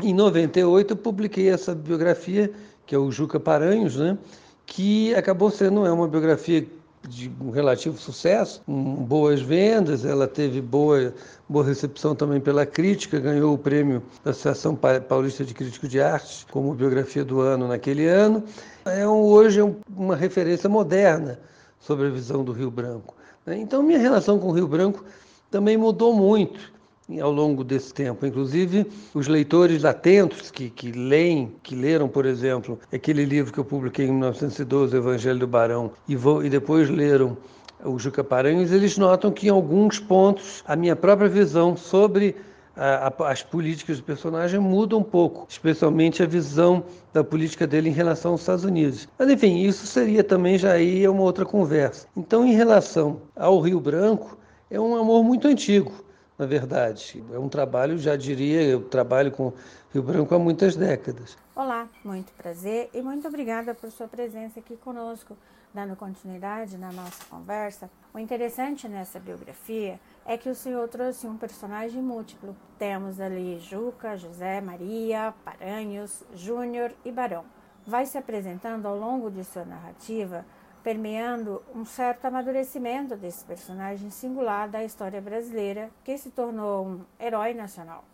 em 0.02 0.12
98, 0.12 0.92
eu 0.92 0.96
publiquei 0.96 1.48
essa 1.48 1.74
biografia, 1.74 2.50
que 2.84 2.94
é 2.94 2.98
o 2.98 3.10
Juca 3.10 3.40
Paranhos, 3.40 3.96
né? 3.96 4.18
que 4.66 5.14
acabou 5.14 5.50
sendo 5.50 5.86
é 5.86 5.92
uma 5.92 6.08
biografia 6.08 6.66
de 7.08 7.30
um 7.40 7.50
relativo 7.50 7.96
sucesso, 7.96 8.60
um, 8.66 8.96
boas 8.96 9.40
vendas, 9.40 10.04
ela 10.04 10.26
teve 10.26 10.60
boa, 10.60 11.14
boa 11.48 11.64
recepção 11.64 12.16
também 12.16 12.40
pela 12.40 12.66
crítica, 12.66 13.20
ganhou 13.20 13.54
o 13.54 13.58
prêmio 13.58 14.02
da 14.24 14.32
Associação 14.32 14.76
Paulista 15.08 15.44
de 15.44 15.54
Críticos 15.54 15.88
de 15.88 16.00
Arte 16.00 16.44
como 16.50 16.74
biografia 16.74 17.24
do 17.24 17.40
ano 17.40 17.68
naquele 17.68 18.06
ano. 18.06 18.42
É 18.84 19.06
um, 19.06 19.22
hoje 19.22 19.60
é 19.60 19.74
uma 19.96 20.16
referência 20.16 20.68
moderna 20.68 21.38
sobre 21.78 22.08
a 22.08 22.10
visão 22.10 22.42
do 22.42 22.52
Rio 22.52 22.70
Branco. 22.70 23.14
Né? 23.44 23.56
Então, 23.58 23.82
minha 23.84 24.00
relação 24.00 24.38
com 24.38 24.48
o 24.48 24.52
Rio 24.52 24.66
Branco 24.66 25.04
também 25.48 25.76
mudou 25.76 26.12
muito 26.12 26.75
ao 27.20 27.30
longo 27.30 27.62
desse 27.62 27.94
tempo. 27.94 28.26
Inclusive, 28.26 28.86
os 29.14 29.28
leitores 29.28 29.84
atentos 29.84 30.50
que, 30.50 30.68
que 30.68 30.90
leem, 30.90 31.52
que 31.62 31.74
leram, 31.74 32.08
por 32.08 32.26
exemplo, 32.26 32.78
aquele 32.92 33.24
livro 33.24 33.52
que 33.52 33.60
eu 33.60 33.64
publiquei 33.64 34.06
em 34.06 34.10
1912, 34.10 34.96
O 34.96 34.98
Evangelho 34.98 35.38
do 35.38 35.46
Barão, 35.46 35.92
e, 36.08 36.16
vou, 36.16 36.44
e 36.44 36.50
depois 36.50 36.90
leram 36.90 37.36
o 37.84 37.98
Juca 37.98 38.24
Paranhos, 38.24 38.72
eles 38.72 38.98
notam 38.98 39.30
que 39.30 39.46
em 39.46 39.50
alguns 39.50 40.00
pontos 40.00 40.64
a 40.66 40.74
minha 40.74 40.96
própria 40.96 41.28
visão 41.28 41.76
sobre 41.76 42.34
a, 42.74 43.06
a, 43.08 43.30
as 43.30 43.42
políticas 43.42 43.98
do 43.98 44.04
personagem 44.04 44.58
muda 44.58 44.96
um 44.96 45.02
pouco, 45.02 45.46
especialmente 45.48 46.22
a 46.22 46.26
visão 46.26 46.84
da 47.12 47.22
política 47.22 47.66
dele 47.66 47.90
em 47.90 47.92
relação 47.92 48.32
aos 48.32 48.40
Estados 48.40 48.64
Unidos. 48.64 49.08
Mas 49.18 49.30
enfim, 49.30 49.58
isso 49.58 49.86
seria 49.86 50.24
também 50.24 50.58
já 50.58 50.72
aí 50.72 51.06
uma 51.06 51.22
outra 51.22 51.44
conversa. 51.44 52.08
Então, 52.16 52.44
em 52.44 52.52
relação 52.52 53.20
ao 53.36 53.60
Rio 53.60 53.78
Branco, 53.78 54.36
é 54.70 54.80
um 54.80 54.96
amor 54.96 55.22
muito 55.22 55.46
antigo 55.46 56.05
na 56.38 56.46
verdade. 56.46 57.24
É 57.32 57.38
um 57.38 57.48
trabalho, 57.48 57.98
já 57.98 58.16
diria, 58.16 58.62
eu 58.62 58.82
trabalho 58.82 59.30
com 59.30 59.52
Rio 59.92 60.02
Branco 60.02 60.34
há 60.34 60.38
muitas 60.38 60.76
décadas. 60.76 61.36
Olá, 61.54 61.88
muito 62.04 62.32
prazer 62.34 62.90
e 62.92 63.00
muito 63.00 63.26
obrigada 63.26 63.74
por 63.74 63.90
sua 63.90 64.06
presença 64.06 64.60
aqui 64.60 64.76
conosco, 64.76 65.36
dando 65.72 65.96
continuidade 65.96 66.76
na 66.76 66.92
nossa 66.92 67.24
conversa. 67.30 67.90
O 68.12 68.18
interessante 68.18 68.86
nessa 68.88 69.18
biografia 69.18 69.98
é 70.26 70.36
que 70.36 70.48
o 70.48 70.54
senhor 70.54 70.88
trouxe 70.88 71.26
um 71.26 71.36
personagem 71.36 72.02
múltiplo. 72.02 72.54
Temos 72.78 73.20
ali 73.20 73.58
Juca, 73.58 74.16
José, 74.16 74.60
Maria, 74.60 75.32
Paranhos, 75.44 76.22
Júnior 76.34 76.92
e 77.04 77.12
Barão. 77.12 77.44
Vai 77.86 78.04
se 78.04 78.18
apresentando 78.18 78.86
ao 78.86 78.98
longo 78.98 79.30
de 79.30 79.44
sua 79.44 79.64
narrativa 79.64 80.44
permeando 80.86 81.60
um 81.74 81.84
certo 81.84 82.26
amadurecimento 82.26 83.16
desse 83.16 83.44
personagem 83.44 84.08
singular 84.08 84.68
da 84.68 84.84
história 84.84 85.20
brasileira, 85.20 85.90
que 86.04 86.16
se 86.16 86.30
tornou 86.30 86.86
um 86.86 87.00
herói 87.18 87.54
nacional. 87.54 88.04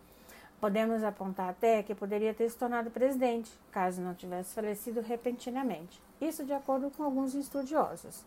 Podemos 0.59 1.05
apontar 1.05 1.51
até 1.51 1.83
que 1.83 1.95
poderia 1.95 2.33
ter 2.33 2.49
se 2.49 2.57
tornado 2.57 2.91
presidente, 2.91 3.53
caso 3.71 4.01
não 4.01 4.15
tivesse 4.15 4.55
falecido 4.55 5.03
repentinamente. 5.03 6.01
Isso 6.19 6.47
de 6.47 6.55
acordo 6.55 6.91
com 6.91 7.03
alguns 7.03 7.35
estudiosos. 7.35 8.25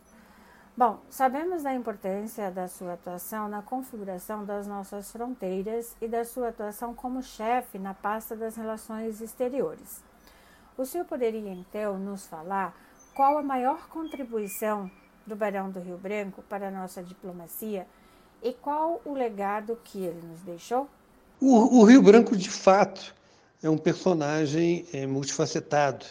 Bom, 0.77 0.99
sabemos 1.09 1.63
da 1.63 1.73
importância 1.73 2.51
da 2.51 2.67
sua 2.67 2.93
atuação 2.93 3.49
na 3.49 3.63
configuração 3.63 4.45
das 4.45 4.67
nossas 4.67 5.11
fronteiras 5.11 5.97
e 5.99 6.07
da 6.07 6.23
sua 6.23 6.49
atuação 6.49 6.93
como 6.93 7.23
chefe 7.23 7.79
na 7.79 7.95
pasta 7.95 8.35
das 8.35 8.55
relações 8.57 9.21
exteriores. 9.21 10.03
O 10.77 10.85
senhor 10.85 11.05
poderia 11.05 11.51
então 11.51 11.97
nos 11.97 12.27
falar 12.27 12.75
qual 13.15 13.37
a 13.37 13.41
maior 13.41 13.87
contribuição 13.87 14.91
do 15.25 15.37
Barão 15.37 15.71
do 15.71 15.79
Rio 15.79 15.97
Branco 15.97 16.43
para 16.49 16.67
a 16.67 16.71
nossa 16.71 17.01
diplomacia 17.01 17.87
e 18.43 18.51
qual 18.51 19.01
o 19.05 19.13
legado 19.13 19.79
que 19.85 19.99
ele 19.99 20.21
nos 20.27 20.41
deixou? 20.41 20.87
O, 21.39 21.79
o 21.79 21.83
Rio 21.85 22.01
Branco, 22.01 22.35
de 22.35 22.49
fato, 22.49 23.15
é 23.63 23.69
um 23.69 23.77
personagem 23.77 24.85
é, 24.93 25.07
multifacetado. 25.07 26.05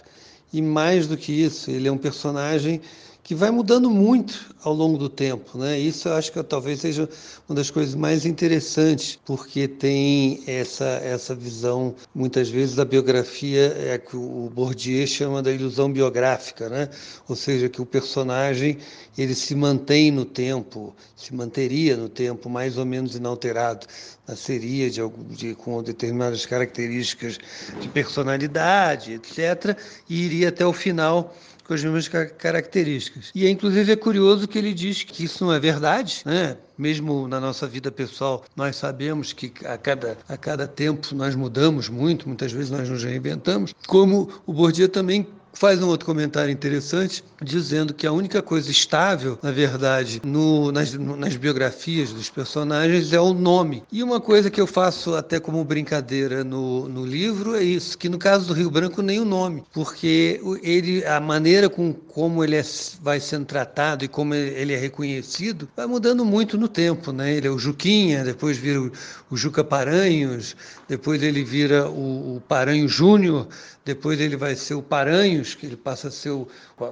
E 0.50 0.62
mais 0.62 1.06
do 1.06 1.16
que 1.16 1.30
isso, 1.30 1.70
ele 1.70 1.88
é 1.88 1.92
um 1.92 1.98
personagem 1.98 2.80
que 3.24 3.34
vai 3.34 3.50
mudando 3.50 3.90
muito 3.90 4.54
ao 4.62 4.74
longo 4.74 4.98
do 4.98 5.08
tempo, 5.08 5.56
né? 5.56 5.78
Isso 5.78 6.08
eu 6.08 6.12
acho 6.12 6.30
que 6.30 6.42
talvez 6.42 6.80
seja 6.80 7.08
uma 7.48 7.56
das 7.56 7.70
coisas 7.70 7.94
mais 7.94 8.26
interessantes, 8.26 9.18
porque 9.24 9.66
tem 9.66 10.42
essa 10.46 10.84
essa 10.84 11.34
visão 11.34 11.94
muitas 12.14 12.50
vezes 12.50 12.76
da 12.76 12.84
biografia 12.84 13.74
é 13.78 13.96
que 13.96 14.14
o 14.14 14.50
Bourdieu 14.54 15.06
chama 15.06 15.42
da 15.42 15.50
ilusão 15.50 15.90
biográfica, 15.90 16.68
né? 16.68 16.90
Ou 17.26 17.34
seja, 17.34 17.66
que 17.66 17.80
o 17.80 17.86
personagem 17.86 18.76
ele 19.16 19.34
se 19.34 19.54
mantém 19.54 20.10
no 20.10 20.26
tempo, 20.26 20.94
se 21.16 21.34
manteria 21.34 21.96
no 21.96 22.10
tempo 22.10 22.50
mais 22.50 22.76
ou 22.76 22.84
menos 22.84 23.16
inalterado, 23.16 23.86
nasceria 24.28 24.90
de, 24.90 25.00
de 25.30 25.54
com 25.54 25.82
determinadas 25.82 26.44
características 26.44 27.38
de 27.80 27.88
personalidade, 27.88 29.14
etc, 29.14 29.78
e 30.10 30.26
iria 30.26 30.50
até 30.50 30.66
o 30.66 30.72
final 30.74 31.34
com 31.64 31.74
as 31.74 31.82
mesmas 31.82 32.08
características. 32.08 33.30
E 33.34 33.46
é, 33.46 33.50
inclusive 33.50 33.90
é 33.90 33.96
curioso 33.96 34.46
que 34.46 34.58
ele 34.58 34.72
diz 34.72 35.02
que 35.02 35.24
isso 35.24 35.44
não 35.44 35.52
é 35.52 35.58
verdade, 35.58 36.22
né? 36.24 36.56
Mesmo 36.76 37.26
na 37.28 37.40
nossa 37.40 37.66
vida 37.66 37.90
pessoal, 37.90 38.44
nós 38.54 38.76
sabemos 38.76 39.32
que 39.32 39.52
a 39.64 39.78
cada, 39.78 40.18
a 40.28 40.36
cada 40.36 40.66
tempo 40.66 41.14
nós 41.14 41.34
mudamos 41.34 41.88
muito, 41.88 42.28
muitas 42.28 42.52
vezes 42.52 42.70
nós 42.70 42.88
nos 42.88 43.02
reinventamos, 43.02 43.74
como 43.86 44.28
o 44.44 44.52
Bourdieu 44.52 44.88
também 44.88 45.26
faz 45.54 45.82
um 45.82 45.88
outro 45.88 46.06
comentário 46.06 46.52
interessante, 46.52 47.24
dizendo 47.40 47.94
que 47.94 48.06
a 48.06 48.12
única 48.12 48.42
coisa 48.42 48.70
estável, 48.70 49.38
na 49.42 49.50
verdade, 49.50 50.20
no, 50.24 50.70
nas, 50.70 50.92
no, 50.92 51.16
nas 51.16 51.36
biografias 51.36 52.12
dos 52.12 52.28
personagens 52.28 53.12
é 53.12 53.20
o 53.20 53.32
nome. 53.32 53.82
E 53.90 54.02
uma 54.02 54.20
coisa 54.20 54.50
que 54.50 54.60
eu 54.60 54.66
faço 54.66 55.14
até 55.14 55.40
como 55.40 55.64
brincadeira 55.64 56.44
no, 56.44 56.88
no 56.88 57.06
livro 57.06 57.54
é 57.54 57.62
isso, 57.62 57.96
que 57.96 58.08
no 58.08 58.18
caso 58.18 58.46
do 58.46 58.54
Rio 58.54 58.70
Branco 58.70 59.00
nem 59.00 59.20
o 59.20 59.24
nome, 59.24 59.62
porque 59.72 60.40
ele, 60.62 61.04
a 61.04 61.20
maneira 61.20 61.70
com 61.70 61.92
como 61.92 62.44
ele 62.44 62.56
é, 62.56 62.64
vai 63.02 63.18
sendo 63.18 63.44
tratado 63.44 64.04
e 64.04 64.08
como 64.08 64.34
ele 64.34 64.72
é 64.72 64.76
reconhecido 64.76 65.68
vai 65.76 65.86
mudando 65.86 66.24
muito 66.24 66.56
no 66.56 66.68
tempo, 66.68 67.12
né? 67.12 67.34
Ele 67.34 67.48
é 67.48 67.50
o 67.50 67.58
Juquinha, 67.58 68.24
depois 68.24 68.56
vira 68.56 68.80
o, 68.80 68.92
o 69.30 69.36
Juca 69.36 69.64
Paranhos, 69.64 70.56
depois 70.88 71.22
ele 71.22 71.42
vira 71.42 71.88
o, 71.88 72.36
o 72.36 72.40
Paranho 72.40 72.88
Júnior, 72.88 73.48
depois 73.84 74.18
ele 74.20 74.36
vai 74.36 74.56
ser 74.56 74.74
o 74.74 74.82
Paranhos, 74.82 75.54
que 75.54 75.66
ele 75.66 75.76
passa 75.76 76.08
a 76.08 76.10
ser 76.10 76.30
o, 76.30 76.48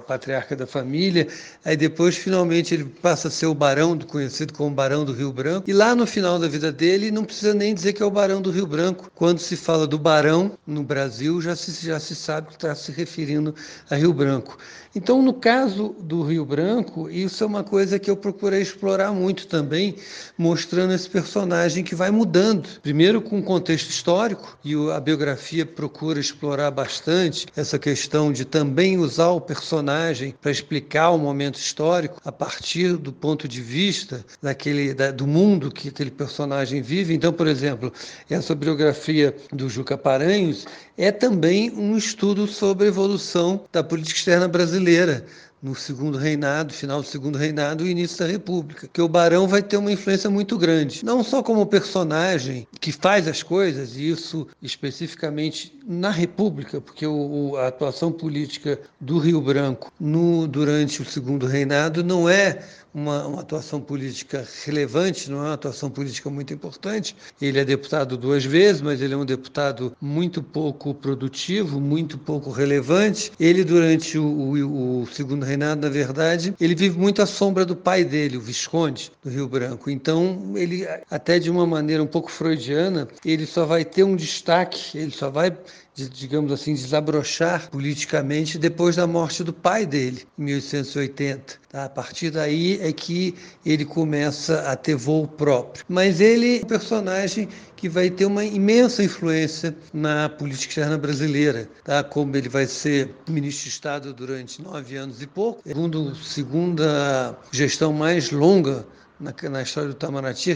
patriarca 0.06 0.54
da 0.54 0.66
família, 0.66 1.26
aí 1.64 1.76
depois 1.76 2.16
finalmente 2.16 2.74
ele 2.74 2.84
passa 2.84 3.28
a 3.28 3.30
ser 3.30 3.46
o 3.46 3.54
Barão, 3.54 3.98
conhecido 3.98 4.52
como 4.52 4.74
Barão 4.74 5.04
do 5.04 5.12
Rio 5.12 5.32
Branco, 5.32 5.68
e 5.68 5.72
lá 5.72 5.94
no 5.94 6.06
final 6.06 6.38
da 6.38 6.46
vida 6.46 6.70
dele 6.70 7.10
não 7.10 7.24
precisa 7.24 7.52
nem 7.52 7.74
dizer 7.74 7.92
que 7.92 8.02
é 8.02 8.06
o 8.06 8.10
Barão 8.10 8.40
do 8.40 8.50
Rio 8.50 8.66
Branco. 8.66 9.10
Quando 9.14 9.38
se 9.38 9.56
fala 9.56 9.86
do 9.86 9.98
Barão 9.98 10.52
no 10.66 10.82
Brasil, 10.84 11.40
já 11.40 11.56
se, 11.56 11.84
já 11.84 11.98
se 11.98 12.14
sabe 12.14 12.48
que 12.48 12.54
está 12.54 12.74
se 12.74 12.92
referindo 12.92 13.54
a 13.90 13.96
Rio 13.96 14.12
Branco. 14.12 14.56
Então, 14.94 15.22
no 15.22 15.32
caso 15.32 15.96
do 16.00 16.22
Rio 16.22 16.44
Branco, 16.44 17.08
isso 17.08 17.42
é 17.42 17.46
uma 17.46 17.64
coisa 17.64 17.98
que 17.98 18.10
eu 18.10 18.16
procurei 18.16 18.60
explorar 18.60 19.10
muito 19.10 19.46
também, 19.46 19.96
mostrando 20.36 20.92
esse 20.92 21.08
personagem 21.08 21.82
que 21.82 21.94
vai 21.94 22.10
mudando. 22.10 22.68
Primeiro 22.82 23.22
com 23.22 23.38
o 23.38 23.42
contexto 23.42 23.88
histórico, 23.88 24.58
e 24.62 24.74
a 24.90 25.00
biografia 25.00 25.64
procura 25.64 26.20
explorar 26.20 26.70
bastante 26.82 27.46
essa 27.56 27.78
questão 27.78 28.32
de 28.32 28.44
também 28.44 28.98
usar 28.98 29.28
o 29.28 29.40
personagem 29.40 30.34
para 30.40 30.50
explicar 30.50 31.10
o 31.10 31.18
momento 31.18 31.54
histórico 31.54 32.20
a 32.24 32.32
partir 32.32 32.96
do 32.96 33.12
ponto 33.12 33.46
de 33.46 33.62
vista 33.62 34.24
daquele 34.42 34.92
da, 34.92 35.12
do 35.12 35.24
mundo 35.24 35.70
que 35.70 35.90
aquele 35.90 36.10
personagem 36.10 36.82
vive. 36.82 37.14
Então, 37.14 37.32
por 37.32 37.46
exemplo, 37.46 37.92
essa 38.28 38.52
biografia 38.52 39.34
do 39.52 39.68
Juca 39.68 39.96
Paranhos 39.96 40.66
é 40.98 41.12
também 41.12 41.70
um 41.70 41.96
estudo 41.96 42.48
sobre 42.48 42.86
a 42.86 42.88
evolução 42.88 43.64
da 43.70 43.84
política 43.84 44.18
externa 44.18 44.48
brasileira 44.48 45.24
no 45.62 45.74
segundo 45.74 46.18
reinado, 46.18 46.72
final 46.72 47.00
do 47.00 47.06
segundo 47.06 47.38
reinado 47.38 47.86
e 47.86 47.90
início 47.90 48.18
da 48.18 48.26
República, 48.26 48.88
que 48.92 49.00
o 49.00 49.08
Barão 49.08 49.46
vai 49.46 49.62
ter 49.62 49.76
uma 49.76 49.92
influência 49.92 50.28
muito 50.28 50.58
grande, 50.58 51.04
não 51.04 51.22
só 51.22 51.42
como 51.42 51.64
personagem 51.64 52.66
que 52.80 52.90
faz 52.90 53.28
as 53.28 53.42
coisas, 53.42 53.96
e 53.96 54.10
isso 54.10 54.48
especificamente 54.60 55.72
na 55.86 56.10
República, 56.10 56.80
porque 56.80 57.06
o, 57.06 57.56
a 57.56 57.68
atuação 57.68 58.10
política 58.10 58.78
do 59.00 59.18
Rio 59.18 59.40
Branco 59.40 59.92
no, 60.00 60.46
durante 60.48 61.00
o 61.02 61.04
segundo 61.04 61.46
reinado 61.46 62.02
não 62.02 62.28
é 62.28 62.62
uma, 62.94 63.26
uma, 63.26 63.40
atuação 63.40 63.80
política 63.80 64.46
relevante, 64.64 65.30
não 65.30 65.38
é 65.38 65.40
uma 65.42 65.54
atuação 65.54 65.90
política 65.90 66.28
muito 66.28 66.52
importante. 66.52 67.16
Ele 67.40 67.58
é 67.58 67.64
deputado 67.64 68.16
duas 68.16 68.44
vezes, 68.44 68.82
mas 68.82 69.00
ele 69.00 69.14
é 69.14 69.16
um 69.16 69.24
deputado 69.24 69.96
muito 70.00 70.42
pouco 70.42 70.94
produtivo, 70.94 71.80
muito 71.80 72.18
pouco 72.18 72.50
relevante. 72.50 73.32
Ele, 73.40 73.64
durante 73.64 74.18
o, 74.18 74.24
o, 74.24 75.02
o 75.02 75.06
segundo 75.06 75.44
reinado, 75.44 75.51
na 75.56 75.74
verdade, 75.88 76.54
ele 76.60 76.74
vive 76.74 76.98
muito 76.98 77.22
à 77.22 77.26
sombra 77.26 77.64
do 77.64 77.76
pai 77.76 78.04
dele, 78.04 78.36
o 78.36 78.40
Visconde 78.40 79.12
do 79.22 79.30
Rio 79.30 79.48
Branco. 79.48 79.90
Então, 79.90 80.52
ele, 80.56 80.86
até 81.10 81.38
de 81.38 81.50
uma 81.50 81.66
maneira 81.66 82.02
um 82.02 82.06
pouco 82.06 82.30
freudiana, 82.30 83.08
ele 83.24 83.46
só 83.46 83.64
vai 83.64 83.84
ter 83.84 84.04
um 84.04 84.16
destaque, 84.16 84.98
ele 84.98 85.10
só 85.10 85.30
vai 85.30 85.56
digamos 85.94 86.52
assim, 86.52 86.74
desabrochar 86.74 87.70
politicamente 87.70 88.58
depois 88.58 88.96
da 88.96 89.06
morte 89.06 89.44
do 89.44 89.52
pai 89.52 89.84
dele, 89.84 90.22
em 90.38 90.44
1880. 90.44 91.60
Tá? 91.68 91.84
A 91.84 91.88
partir 91.88 92.30
daí 92.30 92.78
é 92.80 92.92
que 92.92 93.34
ele 93.64 93.84
começa 93.84 94.60
a 94.70 94.76
ter 94.76 94.94
voo 94.94 95.26
próprio. 95.26 95.84
Mas 95.88 96.20
ele 96.20 96.60
é 96.60 96.64
um 96.64 96.66
personagem 96.66 97.48
que 97.76 97.88
vai 97.88 98.08
ter 98.10 98.26
uma 98.26 98.44
imensa 98.44 99.02
influência 99.02 99.74
na 99.92 100.28
política 100.28 100.70
externa 100.70 100.96
brasileira, 100.96 101.68
tá? 101.84 102.02
como 102.02 102.36
ele 102.36 102.48
vai 102.48 102.66
ser 102.66 103.14
ministro 103.28 103.64
de 103.64 103.70
Estado 103.70 104.14
durante 104.14 104.62
nove 104.62 104.96
anos 104.96 105.20
e 105.20 105.26
pouco, 105.26 105.60
segundo 105.64 106.14
segunda 106.14 107.36
gestão 107.50 107.92
mais 107.92 108.30
longa 108.30 108.86
na, 109.22 109.50
na, 109.50 109.62
história 109.62 109.88
do 109.88 109.94
Itamaraty, 109.94 110.54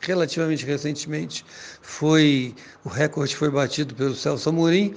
relativamente 0.00 0.64
recentemente, 0.64 1.44
foi 1.82 2.54
o 2.84 2.88
recorde 2.88 3.36
foi 3.36 3.50
batido 3.50 3.94
pelo 3.94 4.14
Celso 4.14 4.48
Amorim, 4.48 4.94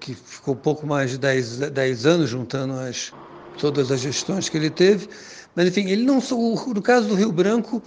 que 0.00 0.14
ficou 0.14 0.54
pouco 0.54 0.86
mais 0.86 1.10
de 1.10 1.18
10, 1.18 1.58
10 1.70 2.06
anos 2.06 2.30
juntando 2.30 2.74
as, 2.74 3.12
todas 3.58 3.90
as 3.90 4.00
gestões 4.00 4.48
que 4.48 4.56
ele 4.56 4.70
teve. 4.70 5.08
Mas, 5.54 5.68
enfim, 5.68 5.90
ele 5.90 6.04
não 6.04 6.20
no 6.20 6.82
caso 6.82 7.08
do 7.08 7.14
Rio 7.14 7.32
Branco, 7.32 7.82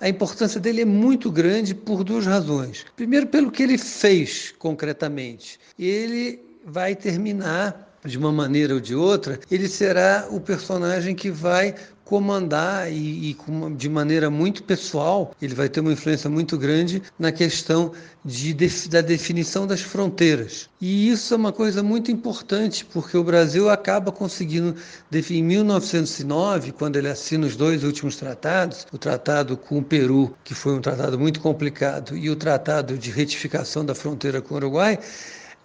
a 0.00 0.08
importância 0.08 0.60
dele 0.60 0.82
é 0.82 0.84
muito 0.84 1.30
grande 1.30 1.74
por 1.74 2.04
duas 2.04 2.26
razões. 2.26 2.84
Primeiro, 2.96 3.26
pelo 3.26 3.50
que 3.50 3.62
ele 3.62 3.78
fez 3.78 4.54
concretamente. 4.58 5.58
Ele 5.78 6.40
vai 6.64 6.94
terminar 6.94 7.89
de 8.04 8.18
uma 8.18 8.32
maneira 8.32 8.74
ou 8.74 8.80
de 8.80 8.94
outra, 8.94 9.38
ele 9.50 9.68
será 9.68 10.26
o 10.30 10.40
personagem 10.40 11.14
que 11.14 11.30
vai 11.30 11.74
comandar 12.10 12.90
e, 12.92 13.30
e 13.30 13.34
com, 13.34 13.72
de 13.72 13.88
maneira 13.88 14.28
muito 14.28 14.64
pessoal, 14.64 15.32
ele 15.40 15.54
vai 15.54 15.68
ter 15.68 15.78
uma 15.78 15.92
influência 15.92 16.28
muito 16.28 16.58
grande 16.58 17.00
na 17.16 17.30
questão 17.30 17.92
de, 18.24 18.52
da 18.88 19.00
definição 19.00 19.64
das 19.64 19.80
fronteiras. 19.80 20.68
E 20.80 21.08
isso 21.08 21.32
é 21.32 21.36
uma 21.36 21.52
coisa 21.52 21.84
muito 21.84 22.10
importante, 22.10 22.84
porque 22.84 23.16
o 23.16 23.22
Brasil 23.22 23.70
acaba 23.70 24.10
conseguindo, 24.10 24.74
em 25.12 25.42
1909, 25.44 26.72
quando 26.72 26.96
ele 26.96 27.08
assina 27.08 27.46
os 27.46 27.54
dois 27.54 27.84
últimos 27.84 28.16
tratados, 28.16 28.88
o 28.92 28.98
tratado 28.98 29.56
com 29.56 29.78
o 29.78 29.82
Peru, 29.84 30.34
que 30.42 30.52
foi 30.52 30.74
um 30.74 30.80
tratado 30.80 31.16
muito 31.16 31.38
complicado, 31.38 32.16
e 32.16 32.28
o 32.28 32.34
tratado 32.34 32.98
de 32.98 33.12
retificação 33.12 33.84
da 33.84 33.94
fronteira 33.94 34.42
com 34.42 34.54
o 34.54 34.56
Uruguai, 34.56 34.98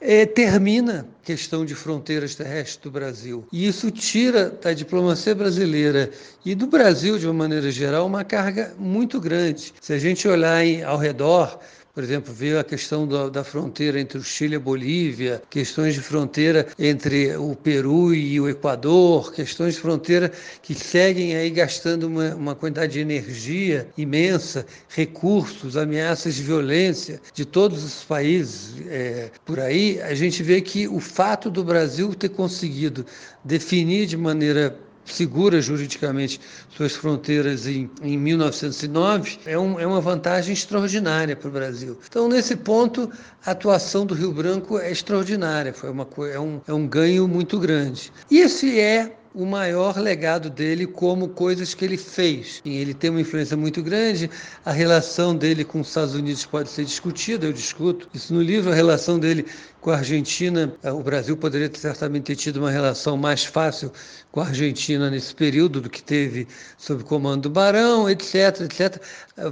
é, 0.05 0.25
termina 0.25 1.07
a 1.23 1.25
questão 1.25 1.65
de 1.65 1.73
fronteiras 1.73 2.35
terrestres 2.35 2.77
do 2.77 2.91
Brasil. 2.91 3.47
E 3.51 3.67
isso 3.67 3.89
tira 3.89 4.49
da 4.49 4.71
diplomacia 4.71 5.33
brasileira 5.33 6.11
e 6.45 6.53
do 6.53 6.67
Brasil, 6.67 7.17
de 7.17 7.25
uma 7.25 7.33
maneira 7.33 7.71
geral, 7.71 8.05
uma 8.05 8.23
carga 8.23 8.73
muito 8.77 9.19
grande. 9.19 9.73
Se 9.81 9.93
a 9.93 9.97
gente 9.97 10.27
olhar 10.27 10.63
em, 10.63 10.83
ao 10.83 10.97
redor, 10.97 11.59
por 11.95 12.03
exemplo, 12.03 12.33
veio 12.33 12.59
a 12.59 12.63
questão 12.63 13.07
da, 13.07 13.29
da, 13.29 13.41
fronteira 13.41 13.97
entre 13.97 14.17
o 14.17 14.23
Chile 14.23 14.55
e 14.55 14.57
a 14.57 14.59
Bolívia, 14.59 15.41
questões 15.49 15.93
de 15.93 16.01
fronteira 16.01 16.67
entre 16.77 17.37
o 17.37 17.55
Peru 17.55 18.13
e 18.13 18.37
o 18.37 18.49
Equador, 18.49 19.31
questões 19.31 19.75
de 19.75 19.79
fronteira 19.79 20.29
que 20.61 20.75
seguem 20.75 21.37
aí 21.37 21.49
gastando 21.49 22.03
uma, 22.03 22.35
uma 22.35 22.53
quantidade 22.53 22.91
de 22.93 22.99
energia 22.99 23.87
imensa, 23.97 24.65
recursos, 24.89 25.77
ameaças 25.77 26.35
de 26.35 26.43
violência 26.43 27.21
de 27.33 27.45
todos 27.45 27.81
os 27.81 28.03
países 28.03 28.75
é, 28.89 29.31
por 29.45 29.57
aí. 29.57 30.01
A 30.01 30.13
gente 30.13 30.43
vê 30.43 30.59
que 30.59 30.89
o 30.89 30.99
fato 30.99 31.49
do 31.49 31.63
Brasil 31.63 32.13
ter 32.13 32.29
conseguido 32.29 33.05
definir 33.41 34.05
de 34.05 34.17
maneira 34.17 34.77
segura 35.05 35.61
juridicamente 35.61 36.39
suas 36.75 36.93
fronteiras 36.93 37.67
em, 37.67 37.89
em 38.01 38.17
1909, 38.17 39.39
é, 39.45 39.57
um, 39.57 39.79
é 39.79 39.85
uma 39.85 40.01
vantagem 40.01 40.53
extraordinária 40.53 41.35
para 41.35 41.47
o 41.47 41.51
Brasil. 41.51 41.97
Então, 42.07 42.27
nesse 42.27 42.55
ponto, 42.55 43.11
a 43.45 43.51
atuação 43.51 44.05
do 44.05 44.13
Rio 44.13 44.31
Branco 44.31 44.79
é 44.79 44.91
extraordinária, 44.91 45.73
foi 45.73 45.89
uma, 45.89 46.07
é, 46.31 46.39
um, 46.39 46.61
é 46.67 46.73
um 46.73 46.87
ganho 46.87 47.27
muito 47.27 47.59
grande. 47.59 48.11
E 48.29 48.39
esse 48.39 48.79
é 48.79 49.15
o 49.35 49.45
maior 49.45 49.97
legado 49.97 50.49
dele 50.49 50.87
como 50.87 51.27
coisas 51.27 51.73
que 51.73 51.83
ele 51.83 51.97
fez. 51.97 52.61
Ele 52.65 52.93
tem 52.93 53.09
uma 53.09 53.19
influência 53.19 53.57
muito 53.57 53.83
grande, 53.83 54.29
a 54.63 54.71
relação 54.71 55.35
dele 55.35 55.65
com 55.65 55.81
os 55.81 55.89
Estados 55.89 56.15
Unidos 56.15 56.45
pode 56.45 56.69
ser 56.69 56.85
discutida, 56.85 57.45
eu 57.45 57.51
discuto 57.51 58.07
isso 58.13 58.33
no 58.33 58.41
livro, 58.41 58.71
a 58.71 58.73
relação 58.73 59.19
dele 59.19 59.45
com 59.81 59.91
a 59.91 59.97
Argentina, 59.97 60.73
eh, 60.81 60.91
o 60.91 61.03
Brasil 61.03 61.35
poderia 61.35 61.69
certamente 61.75 62.23
ter 62.23 62.35
tido 62.37 62.57
uma 62.57 62.71
relação 62.71 63.17
mais 63.17 63.43
fácil 63.43 63.91
com 64.31 64.39
a 64.39 64.47
Argentina 64.47 65.11
nesse 65.11 65.35
período 65.35 65.81
do 65.81 65.89
que 65.89 66.01
teve 66.01 66.47
sob 66.77 67.03
comando 67.03 67.43
do 67.43 67.49
Barão, 67.49 68.09
etc, 68.09 68.61
etc. 68.61 69.01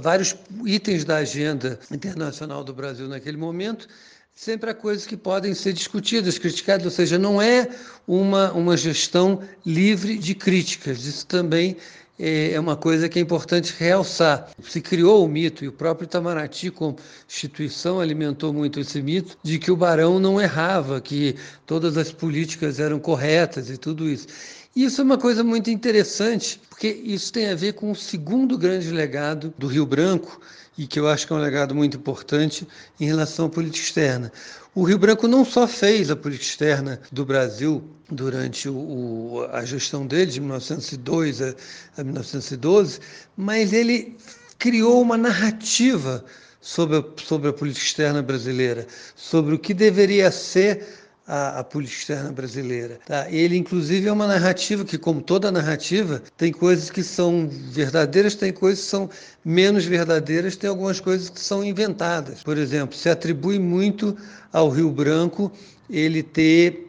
Vários 0.00 0.34
itens 0.64 1.04
da 1.04 1.18
agenda 1.18 1.78
internacional 1.90 2.64
do 2.64 2.72
Brasil 2.72 3.06
naquele 3.06 3.36
momento 3.36 3.86
sempre 4.34 4.68
há 4.68 4.74
coisas 4.74 5.06
que 5.06 5.16
podem 5.16 5.54
ser 5.54 5.72
discutidas, 5.72 6.38
criticadas, 6.38 6.84
ou 6.84 6.90
seja, 6.90 7.16
não 7.16 7.40
é 7.40 7.68
uma, 8.06 8.52
uma 8.52 8.76
gestão 8.76 9.40
livre 9.64 10.18
de 10.18 10.34
críticas. 10.34 11.06
Isso 11.06 11.24
também 11.26 11.76
é, 12.18 12.52
é 12.52 12.60
uma 12.60 12.76
coisa 12.76 13.08
que 13.08 13.18
é 13.18 13.22
importante 13.22 13.72
realçar. 13.78 14.50
Se 14.60 14.80
criou 14.80 15.24
o 15.24 15.28
mito, 15.28 15.64
e 15.64 15.68
o 15.68 15.72
próprio 15.72 16.06
Itamaraty, 16.06 16.70
como 16.70 16.96
instituição, 17.28 18.00
alimentou 18.00 18.52
muito 18.52 18.80
esse 18.80 19.00
mito, 19.00 19.38
de 19.42 19.58
que 19.58 19.70
o 19.70 19.76
barão 19.76 20.18
não 20.18 20.40
errava, 20.40 21.00
que 21.00 21.36
todas 21.64 21.96
as 21.96 22.10
políticas 22.10 22.80
eram 22.80 22.98
corretas 22.98 23.70
e 23.70 23.76
tudo 23.76 24.08
isso. 24.08 24.26
Isso 24.74 25.00
é 25.00 25.04
uma 25.04 25.16
coisa 25.16 25.44
muito 25.44 25.70
interessante, 25.70 26.60
porque 26.68 26.88
isso 26.88 27.32
tem 27.32 27.48
a 27.48 27.54
ver 27.54 27.74
com 27.74 27.92
o 27.92 27.94
segundo 27.94 28.58
grande 28.58 28.90
legado 28.90 29.54
do 29.56 29.68
Rio 29.68 29.86
Branco, 29.86 30.40
e 30.76 30.86
que 30.86 30.98
eu 30.98 31.08
acho 31.08 31.26
que 31.26 31.32
é 31.32 31.36
um 31.36 31.38
legado 31.38 31.74
muito 31.74 31.96
importante 31.96 32.66
em 32.98 33.06
relação 33.06 33.46
à 33.46 33.48
política 33.48 33.86
externa. 33.86 34.32
O 34.74 34.82
Rio 34.82 34.98
Branco 34.98 35.28
não 35.28 35.44
só 35.44 35.68
fez 35.68 36.10
a 36.10 36.16
política 36.16 36.46
externa 36.46 37.00
do 37.12 37.24
Brasil 37.24 37.82
durante 38.10 38.68
o, 38.68 39.46
a 39.52 39.64
gestão 39.64 40.06
dele, 40.06 40.32
de 40.32 40.40
1902 40.40 41.42
a, 41.42 41.54
a 41.96 42.04
1912, 42.04 43.00
mas 43.36 43.72
ele 43.72 44.16
criou 44.58 45.00
uma 45.00 45.16
narrativa 45.16 46.24
sobre 46.60 46.96
a, 46.96 47.04
sobre 47.22 47.50
a 47.50 47.52
política 47.52 47.86
externa 47.86 48.22
brasileira, 48.22 48.86
sobre 49.14 49.54
o 49.54 49.58
que 49.58 49.74
deveria 49.74 50.32
ser 50.32 51.03
a, 51.26 51.60
a, 51.60 51.64
política 51.64 52.00
externa 52.00 52.32
brasileira. 52.32 52.98
Tá? 53.06 53.30
Ele, 53.30 53.56
inclusive, 53.56 54.08
é 54.08 54.12
uma 54.12 54.26
narrativa 54.26 54.84
que, 54.84 54.98
como 54.98 55.20
toda 55.20 55.50
narrativa, 55.50 56.22
tem 56.36 56.52
coisas 56.52 56.90
que 56.90 57.02
são 57.02 57.48
verdadeiras, 57.48 58.34
tem 58.34 58.52
coisas 58.52 58.84
que 58.84 58.90
são 58.90 59.10
menos 59.44 59.84
verdadeiras, 59.84 60.56
tem 60.56 60.68
algumas 60.68 61.00
coisas 61.00 61.28
que 61.28 61.40
são 61.40 61.64
inventadas. 61.64 62.42
Por 62.42 62.58
exemplo, 62.58 62.96
se 62.96 63.08
atribui 63.08 63.58
muito 63.58 64.16
ao 64.52 64.68
Rio 64.68 64.90
Branco 64.90 65.50
ele 65.88 66.22
ter 66.22 66.83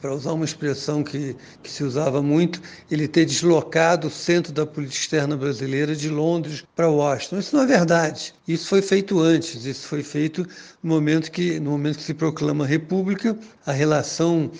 para 0.00 0.14
usar 0.14 0.32
uma 0.32 0.44
expressão 0.44 1.02
que, 1.02 1.36
que 1.62 1.70
se 1.70 1.82
usava 1.82 2.22
muito, 2.22 2.60
ele 2.90 3.08
ter 3.08 3.24
deslocado 3.24 4.08
o 4.08 4.10
centro 4.10 4.52
da 4.52 4.66
política 4.66 5.00
externa 5.00 5.36
brasileira 5.36 5.96
de 5.96 6.08
Londres 6.08 6.64
para 6.74 6.88
Washington. 6.88 7.38
Isso 7.38 7.56
não 7.56 7.62
é 7.62 7.66
verdade. 7.66 8.34
Isso 8.46 8.68
foi 8.68 8.82
feito 8.82 9.20
antes. 9.20 9.64
Isso 9.64 9.86
foi 9.86 10.02
feito 10.02 10.46
no 10.82 10.90
momento 10.94 11.30
que, 11.30 11.58
no 11.58 11.70
momento 11.70 11.98
que 11.98 12.04
se 12.04 12.14
proclama 12.14 12.64
a 12.64 12.66
República, 12.66 13.36
a 13.64 13.72
relação 13.72 14.50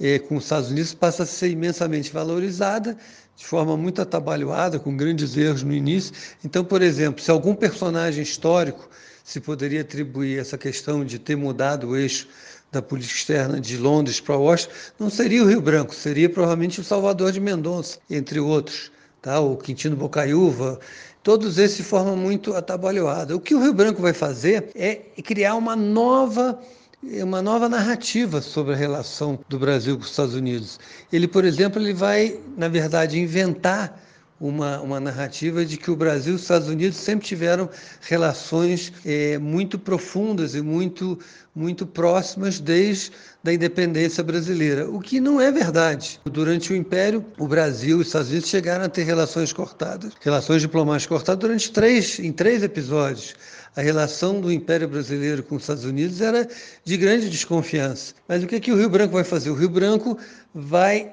eh, 0.00 0.18
com 0.18 0.36
os 0.36 0.44
Estados 0.44 0.70
Unidos 0.70 0.94
passa 0.94 1.22
a 1.22 1.26
ser 1.26 1.50
imensamente 1.50 2.12
valorizada 2.12 2.96
de 3.36 3.46
forma 3.46 3.76
muito 3.76 4.02
atabalhoada, 4.02 4.80
com 4.80 4.96
grandes 4.96 5.36
erros 5.36 5.62
no 5.62 5.72
início. 5.72 6.12
Então, 6.44 6.64
por 6.64 6.82
exemplo, 6.82 7.22
se 7.22 7.30
algum 7.30 7.54
personagem 7.54 8.20
histórico 8.20 8.88
se 9.22 9.40
poderia 9.40 9.82
atribuir 9.82 10.40
essa 10.40 10.58
questão 10.58 11.04
de 11.04 11.18
ter 11.18 11.36
mudado 11.36 11.90
o 11.90 11.96
eixo 11.96 12.26
da 12.70 12.82
política 12.82 13.18
externa 13.18 13.60
de 13.60 13.76
Londres 13.76 14.20
para 14.20 14.36
Washington, 14.36 14.72
não 14.98 15.10
seria 15.10 15.42
o 15.42 15.46
Rio 15.46 15.60
Branco, 15.60 15.94
seria 15.94 16.28
provavelmente 16.28 16.80
o 16.80 16.84
Salvador 16.84 17.32
de 17.32 17.40
Mendonça, 17.40 17.98
entre 18.10 18.38
outros, 18.40 18.90
tá? 19.22 19.40
o 19.40 19.56
Quintino 19.56 19.96
Bocaiúva, 19.96 20.78
todos 21.22 21.58
esses 21.58 21.78
de 21.78 21.82
forma 21.82 22.14
muito 22.14 22.54
atabalhoada. 22.54 23.34
O 23.34 23.40
que 23.40 23.54
o 23.54 23.62
Rio 23.62 23.72
Branco 23.72 24.02
vai 24.02 24.12
fazer 24.12 24.70
é 24.74 24.96
criar 25.22 25.54
uma 25.54 25.74
nova 25.74 26.58
uma 27.22 27.40
nova 27.40 27.68
narrativa 27.68 28.42
sobre 28.42 28.74
a 28.74 28.76
relação 28.76 29.38
do 29.48 29.56
Brasil 29.56 29.96
com 29.96 30.02
os 30.02 30.10
Estados 30.10 30.34
Unidos. 30.34 30.80
Ele, 31.12 31.28
por 31.28 31.44
exemplo, 31.44 31.80
ele 31.80 31.94
vai, 31.94 32.40
na 32.56 32.66
verdade, 32.66 33.20
inventar 33.20 34.02
uma, 34.40 34.80
uma 34.80 35.00
narrativa 35.00 35.64
de 35.64 35.76
que 35.76 35.90
o 35.90 35.96
Brasil 35.96 36.32
e 36.32 36.36
os 36.36 36.42
Estados 36.42 36.68
Unidos 36.68 36.96
sempre 36.96 37.26
tiveram 37.26 37.68
relações 38.02 38.92
é, 39.04 39.36
muito 39.38 39.78
profundas 39.78 40.54
e 40.54 40.62
muito, 40.62 41.18
muito 41.54 41.86
próximas 41.86 42.60
desde 42.60 43.10
a 43.44 43.52
independência 43.52 44.22
brasileira, 44.22 44.88
o 44.88 45.00
que 45.00 45.20
não 45.20 45.40
é 45.40 45.50
verdade. 45.50 46.20
Durante 46.26 46.72
o 46.72 46.76
Império, 46.76 47.24
o 47.38 47.48
Brasil 47.48 47.98
e 47.98 48.00
os 48.02 48.08
Estados 48.08 48.28
Unidos 48.28 48.48
chegaram 48.48 48.84
a 48.84 48.88
ter 48.88 49.04
relações 49.04 49.52
cortadas, 49.52 50.12
relações 50.20 50.60
diplomáticas 50.60 51.18
cortadas 51.18 51.40
durante 51.40 51.72
três, 51.72 52.18
em 52.18 52.30
três 52.30 52.62
episódios. 52.62 53.34
A 53.74 53.80
relação 53.80 54.40
do 54.40 54.52
Império 54.52 54.88
Brasileiro 54.88 55.42
com 55.42 55.56
os 55.56 55.62
Estados 55.62 55.84
Unidos 55.84 56.20
era 56.20 56.48
de 56.84 56.96
grande 56.96 57.30
desconfiança. 57.30 58.12
Mas 58.26 58.42
o 58.42 58.46
que, 58.46 58.56
é 58.56 58.60
que 58.60 58.72
o 58.72 58.76
Rio 58.76 58.90
Branco 58.90 59.14
vai 59.14 59.24
fazer? 59.24 59.50
O 59.50 59.54
Rio 59.54 59.68
Branco 59.68 60.18
vai 60.54 61.12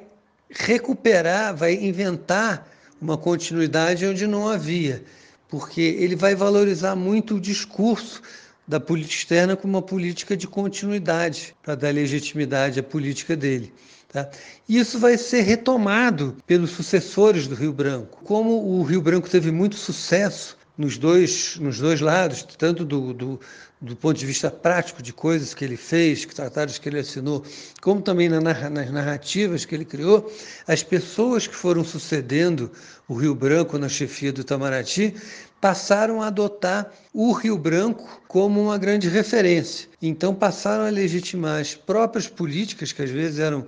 recuperar, 0.49 1.55
vai 1.55 1.73
inventar 1.75 2.67
uma 3.05 3.17
continuidade 3.17 4.05
onde 4.05 4.25
não 4.25 4.49
havia, 4.49 5.03
porque 5.47 5.81
ele 5.81 6.15
vai 6.15 6.33
valorizar 6.35 6.95
muito 6.95 7.35
o 7.35 7.39
discurso 7.39 8.21
da 8.67 8.79
política 8.79 9.13
externa 9.13 9.55
como 9.55 9.77
uma 9.77 9.81
política 9.81 10.35
de 10.35 10.47
continuidade, 10.47 11.55
para 11.61 11.75
dar 11.75 11.93
legitimidade 11.93 12.79
à 12.79 12.83
política 12.83 13.35
dele. 13.35 13.71
Tá? 14.09 14.27
Isso 14.67 14.97
vai 14.97 15.17
ser 15.17 15.41
retomado 15.41 16.35
pelos 16.47 16.71
sucessores 16.71 17.47
do 17.47 17.53
Rio 17.53 17.71
Branco. 17.71 18.23
Como 18.23 18.79
o 18.79 18.81
Rio 18.81 19.01
Branco 19.01 19.29
teve 19.29 19.51
muito 19.51 19.75
sucesso 19.75 20.57
nos 20.75 20.97
dois, 20.97 21.57
nos 21.59 21.79
dois 21.79 22.01
lados, 22.01 22.41
tanto 22.57 22.83
do, 22.83 23.13
do, 23.13 23.39
do 23.85 23.95
ponto 23.95 24.17
de 24.17 24.25
vista 24.25 24.49
prático 24.49 25.01
de 25.01 25.13
coisas 25.13 25.53
que 25.53 25.63
ele 25.63 25.77
fez, 25.77 26.25
tratados 26.25 26.77
que 26.77 26.89
ele 26.89 26.99
assinou, 26.99 27.43
como 27.81 28.01
também 28.01 28.27
nas 28.27 28.91
narrativas 28.91 29.63
que 29.63 29.75
ele 29.75 29.85
criou, 29.85 30.31
as 30.67 30.81
pessoas 30.81 31.45
que 31.45 31.55
foram 31.55 31.83
sucedendo 31.83 32.71
o 33.07 33.13
Rio 33.13 33.35
Branco 33.35 33.77
na 33.77 33.87
chefia 33.87 34.33
do 34.33 34.41
Itamaraty 34.41 35.13
passaram 35.61 36.21
a 36.21 36.27
adotar 36.27 36.91
o 37.13 37.31
Rio 37.31 37.57
Branco 37.57 38.21
como 38.27 38.61
uma 38.61 38.77
grande 38.77 39.07
referência. 39.07 39.87
Então 40.01 40.33
passaram 40.33 40.85
a 40.85 40.89
legitimar 40.89 41.61
as 41.61 41.75
próprias 41.75 42.27
políticas, 42.27 42.91
que 42.91 43.03
às 43.03 43.09
vezes 43.09 43.39
eram 43.39 43.65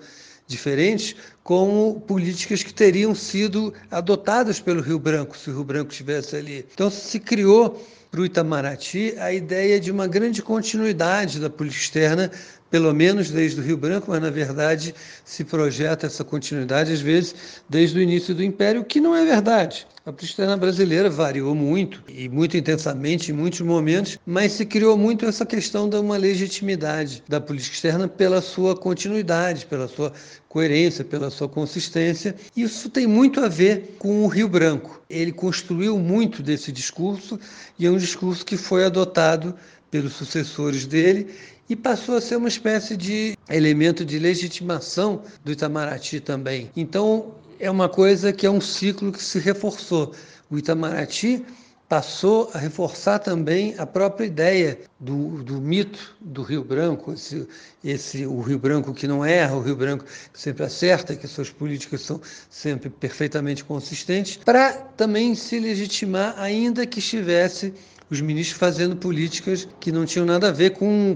diferentes, 0.47 1.15
como 1.43 2.01
políticas 2.01 2.63
que 2.63 2.73
teriam 2.73 3.13
sido 3.13 3.73
adotadas 3.91 4.59
pelo 4.59 4.81
Rio 4.81 4.97
Branco, 4.97 5.37
se 5.37 5.49
o 5.49 5.53
Rio 5.53 5.63
Branco 5.63 5.91
estivesse 5.91 6.35
ali. 6.35 6.65
Então 6.73 6.89
se 6.89 7.19
criou 7.19 7.85
para 8.09 8.21
o 8.21 8.25
Itamaraty 8.25 9.13
a 9.19 9.33
ideia 9.33 9.79
de 9.79 9.91
uma 9.91 10.07
grande 10.07 10.41
continuidade 10.41 11.39
da 11.39 11.49
política 11.49 11.83
externa, 11.83 12.31
pelo 12.69 12.93
menos 12.93 13.29
desde 13.29 13.59
o 13.59 13.63
Rio 13.63 13.77
Branco, 13.77 14.09
mas 14.09 14.21
na 14.21 14.29
verdade 14.29 14.95
se 15.25 15.43
projeta 15.43 16.07
essa 16.07 16.23
continuidade, 16.23 16.93
às 16.93 17.01
vezes, 17.01 17.35
desde 17.69 17.99
o 17.99 18.01
início 18.01 18.33
do 18.33 18.43
Império, 18.43 18.81
o 18.81 18.85
que 18.85 19.01
não 19.01 19.15
é 19.15 19.25
verdade. 19.25 19.85
A 20.07 20.13
política 20.13 20.43
externa 20.43 20.55
brasileira 20.55 21.09
variou 21.09 21.53
muito 21.53 22.01
e 22.07 22.29
muito 22.29 22.55
intensamente 22.55 23.29
em 23.29 23.35
muitos 23.35 23.59
momentos, 23.59 24.17
mas 24.25 24.53
se 24.53 24.65
criou 24.65 24.97
muito 24.97 25.25
essa 25.25 25.45
questão 25.45 25.89
de 25.89 25.97
uma 25.97 26.15
legitimidade 26.15 27.21
da 27.27 27.41
política 27.41 27.75
externa 27.75 28.07
pela 28.07 28.39
sua 28.39 28.73
continuidade, 28.73 29.65
pela 29.65 29.85
sua 29.85 30.13
coerência, 30.47 31.03
pela 31.03 31.29
sua 31.29 31.49
consistência. 31.49 32.33
Isso 32.55 32.89
tem 32.89 33.05
muito 33.05 33.41
a 33.41 33.49
ver 33.49 33.97
com 33.99 34.23
o 34.23 34.27
Rio 34.27 34.47
Branco. 34.47 35.03
Ele 35.09 35.33
construiu 35.33 35.99
muito 35.99 36.41
desse 36.41 36.71
discurso 36.71 37.37
e 37.77 37.85
é 37.85 37.91
um 37.91 37.97
discurso 37.97 38.45
que 38.45 38.55
foi 38.55 38.85
adotado 38.85 39.53
pelos 39.91 40.13
sucessores 40.13 40.85
dele 40.85 41.35
e 41.69 41.75
passou 41.75 42.15
a 42.15 42.21
ser 42.21 42.37
uma 42.37 42.47
espécie 42.47 42.95
de 42.95 43.37
elemento 43.49 44.05
de 44.05 44.17
legitimação 44.19 45.21
do 45.43 45.51
Itamaraty 45.51 46.21
também. 46.21 46.71
Então, 46.77 47.33
é 47.59 47.69
uma 47.69 47.89
coisa 47.89 48.31
que 48.31 48.45
é 48.45 48.49
um 48.49 48.61
ciclo 48.61 49.11
que 49.11 49.23
se 49.23 49.39
reforçou. 49.39 50.13
O 50.49 50.57
Itamaraty 50.57 51.45
passou 51.89 52.51
a 52.53 52.57
reforçar 52.57 53.19
também 53.19 53.73
a 53.77 53.85
própria 53.85 54.25
ideia 54.25 54.77
do, 54.99 55.41
do 55.41 55.61
mito 55.61 56.15
do 56.19 56.41
Rio 56.41 56.63
Branco, 56.63 57.13
esse, 57.13 57.47
esse, 57.83 58.25
o 58.25 58.41
Rio 58.41 58.59
Branco 58.59 58.93
que 58.93 59.07
não 59.07 59.23
erra, 59.23 59.55
o 59.55 59.61
Rio 59.61 59.75
Branco 59.75 60.03
que 60.03 60.39
sempre 60.39 60.65
acerta, 60.65 61.15
que 61.15 61.27
suas 61.27 61.49
políticas 61.49 62.01
são 62.01 62.19
sempre 62.49 62.89
perfeitamente 62.89 63.63
consistentes, 63.63 64.37
para 64.37 64.73
também 64.73 65.33
se 65.33 65.59
legitimar, 65.59 66.35
ainda 66.37 66.85
que 66.85 66.99
estivesse 66.99 67.73
os 68.09 68.19
ministros 68.19 68.57
fazendo 68.57 68.95
políticas 68.95 69.67
que 69.79 69.91
não 69.91 70.05
tinham 70.05 70.25
nada 70.25 70.49
a 70.49 70.51
ver 70.51 70.71
com 70.71 71.15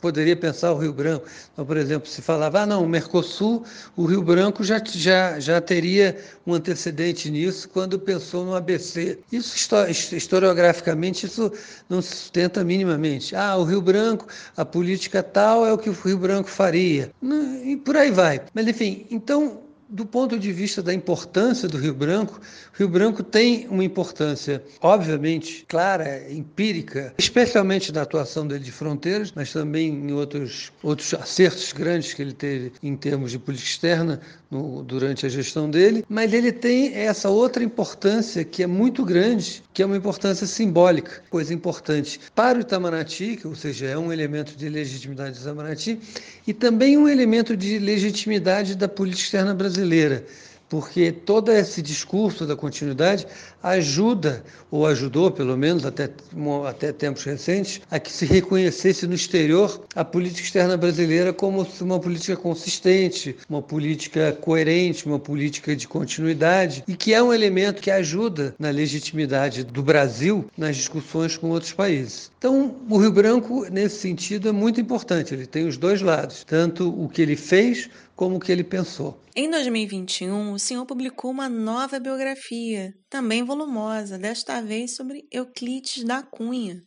poderia 0.00 0.36
pensar 0.36 0.72
o 0.72 0.78
Rio 0.78 0.92
Branco. 0.92 1.26
Então, 1.52 1.64
por 1.64 1.76
exemplo, 1.76 2.08
se 2.08 2.22
falava, 2.22 2.60
ah, 2.60 2.66
não, 2.66 2.84
o 2.84 2.88
Mercosul, 2.88 3.64
o 3.96 4.04
Rio 4.04 4.22
Branco 4.22 4.62
já, 4.64 4.80
já, 4.84 5.38
já 5.40 5.60
teria 5.60 6.16
um 6.46 6.54
antecedente 6.54 7.30
nisso 7.30 7.68
quando 7.68 7.98
pensou 7.98 8.44
no 8.44 8.54
ABC. 8.54 9.18
Isso, 9.32 9.56
historiograficamente, 10.14 11.26
isso 11.26 11.52
não 11.88 12.00
se 12.00 12.16
sustenta 12.16 12.62
minimamente. 12.64 13.34
Ah, 13.34 13.56
o 13.56 13.64
Rio 13.64 13.80
Branco, 13.80 14.26
a 14.56 14.64
política 14.64 15.22
tal 15.22 15.66
é 15.66 15.72
o 15.72 15.78
que 15.78 15.90
o 15.90 15.92
Rio 15.92 16.18
Branco 16.18 16.48
faria. 16.48 17.10
E 17.64 17.76
por 17.76 17.96
aí 17.96 18.10
vai. 18.10 18.40
Mas, 18.54 18.66
enfim, 18.66 19.06
então 19.10 19.65
do 19.88 20.04
ponto 20.04 20.38
de 20.38 20.52
vista 20.52 20.82
da 20.82 20.92
importância 20.92 21.68
do 21.68 21.78
Rio 21.78 21.94
Branco, 21.94 22.40
Rio 22.74 22.88
Branco 22.88 23.22
tem 23.22 23.66
uma 23.68 23.84
importância, 23.84 24.62
obviamente, 24.80 25.64
clara, 25.68 26.30
empírica, 26.30 27.14
especialmente 27.16 27.92
na 27.92 28.02
atuação 28.02 28.46
dele 28.46 28.64
de 28.64 28.72
fronteiras, 28.72 29.32
mas 29.34 29.52
também 29.52 29.88
em 29.88 30.12
outros, 30.12 30.72
outros 30.82 31.14
acertos 31.14 31.72
grandes 31.72 32.12
que 32.12 32.22
ele 32.22 32.32
teve 32.32 32.72
em 32.82 32.96
termos 32.96 33.30
de 33.30 33.38
política 33.38 33.68
externa 33.68 34.20
no, 34.50 34.82
durante 34.82 35.24
a 35.24 35.28
gestão 35.28 35.70
dele. 35.70 36.04
Mas 36.08 36.32
ele 36.32 36.52
tem 36.52 36.94
essa 36.94 37.28
outra 37.28 37.62
importância 37.62 38.44
que 38.44 38.62
é 38.62 38.66
muito 38.66 39.04
grande, 39.04 39.62
que 39.72 39.82
é 39.82 39.86
uma 39.86 39.96
importância 39.96 40.46
simbólica, 40.46 41.22
coisa 41.30 41.54
importante 41.54 42.20
para 42.34 42.58
o 42.58 42.60
Itamaraty, 42.60 43.36
que, 43.36 43.46
ou 43.46 43.54
seja, 43.54 43.86
é 43.86 43.96
um 43.96 44.12
elemento 44.12 44.56
de 44.56 44.68
legitimidade 44.68 45.38
do 45.38 45.42
Itamaraty, 45.42 45.98
e 46.46 46.52
também 46.52 46.96
um 46.98 47.08
elemento 47.08 47.56
de 47.56 47.78
legitimidade 47.78 48.74
da 48.74 48.88
política 48.88 49.26
externa 49.26 49.54
brasileira 49.54 49.75
brasileira, 49.76 50.24
porque 50.68 51.12
todo 51.12 51.52
esse 51.52 51.80
discurso 51.80 52.44
da 52.46 52.56
continuidade 52.56 53.26
ajuda, 53.62 54.44
ou 54.70 54.86
ajudou 54.86 55.30
pelo 55.30 55.56
menos 55.56 55.84
até, 55.84 56.10
até 56.68 56.92
tempos 56.92 57.24
recentes, 57.24 57.80
a 57.90 57.98
que 57.98 58.10
se 58.10 58.24
reconhecesse 58.24 59.06
no 59.06 59.14
exterior 59.14 59.84
a 59.94 60.04
política 60.04 60.42
externa 60.42 60.76
brasileira 60.76 61.32
como 61.32 61.66
uma 61.80 62.00
política 62.00 62.36
consistente, 62.36 63.36
uma 63.48 63.62
política 63.62 64.32
coerente, 64.32 65.06
uma 65.06 65.18
política 65.18 65.74
de 65.76 65.86
continuidade, 65.86 66.82
e 66.86 66.96
que 66.96 67.14
é 67.14 67.22
um 67.22 67.32
elemento 67.32 67.80
que 67.80 67.90
ajuda 67.90 68.54
na 68.58 68.70
legitimidade 68.70 69.62
do 69.64 69.82
Brasil 69.82 70.46
nas 70.56 70.76
discussões 70.76 71.36
com 71.36 71.50
outros 71.50 71.72
países. 71.72 72.30
Então, 72.38 72.76
o 72.88 72.98
Rio 72.98 73.12
Branco, 73.12 73.66
nesse 73.70 73.98
sentido, 73.98 74.48
é 74.48 74.52
muito 74.52 74.80
importante, 74.80 75.34
ele 75.34 75.46
tem 75.46 75.66
os 75.66 75.76
dois 75.76 76.00
lados, 76.00 76.44
tanto 76.44 76.88
o 76.88 77.08
que 77.08 77.22
ele 77.22 77.34
fez 77.34 77.88
como 78.16 78.40
que 78.40 78.50
ele 78.50 78.64
pensou. 78.64 79.22
Em 79.34 79.50
2021, 79.50 80.52
o 80.52 80.58
senhor 80.58 80.86
publicou 80.86 81.30
uma 81.30 81.50
nova 81.50 82.00
biografia, 82.00 82.94
também 83.10 83.44
volumosa, 83.44 84.18
desta 84.18 84.62
vez 84.62 84.96
sobre 84.96 85.28
Euclides 85.30 86.02
da 86.02 86.22
Cunha. 86.22 86.82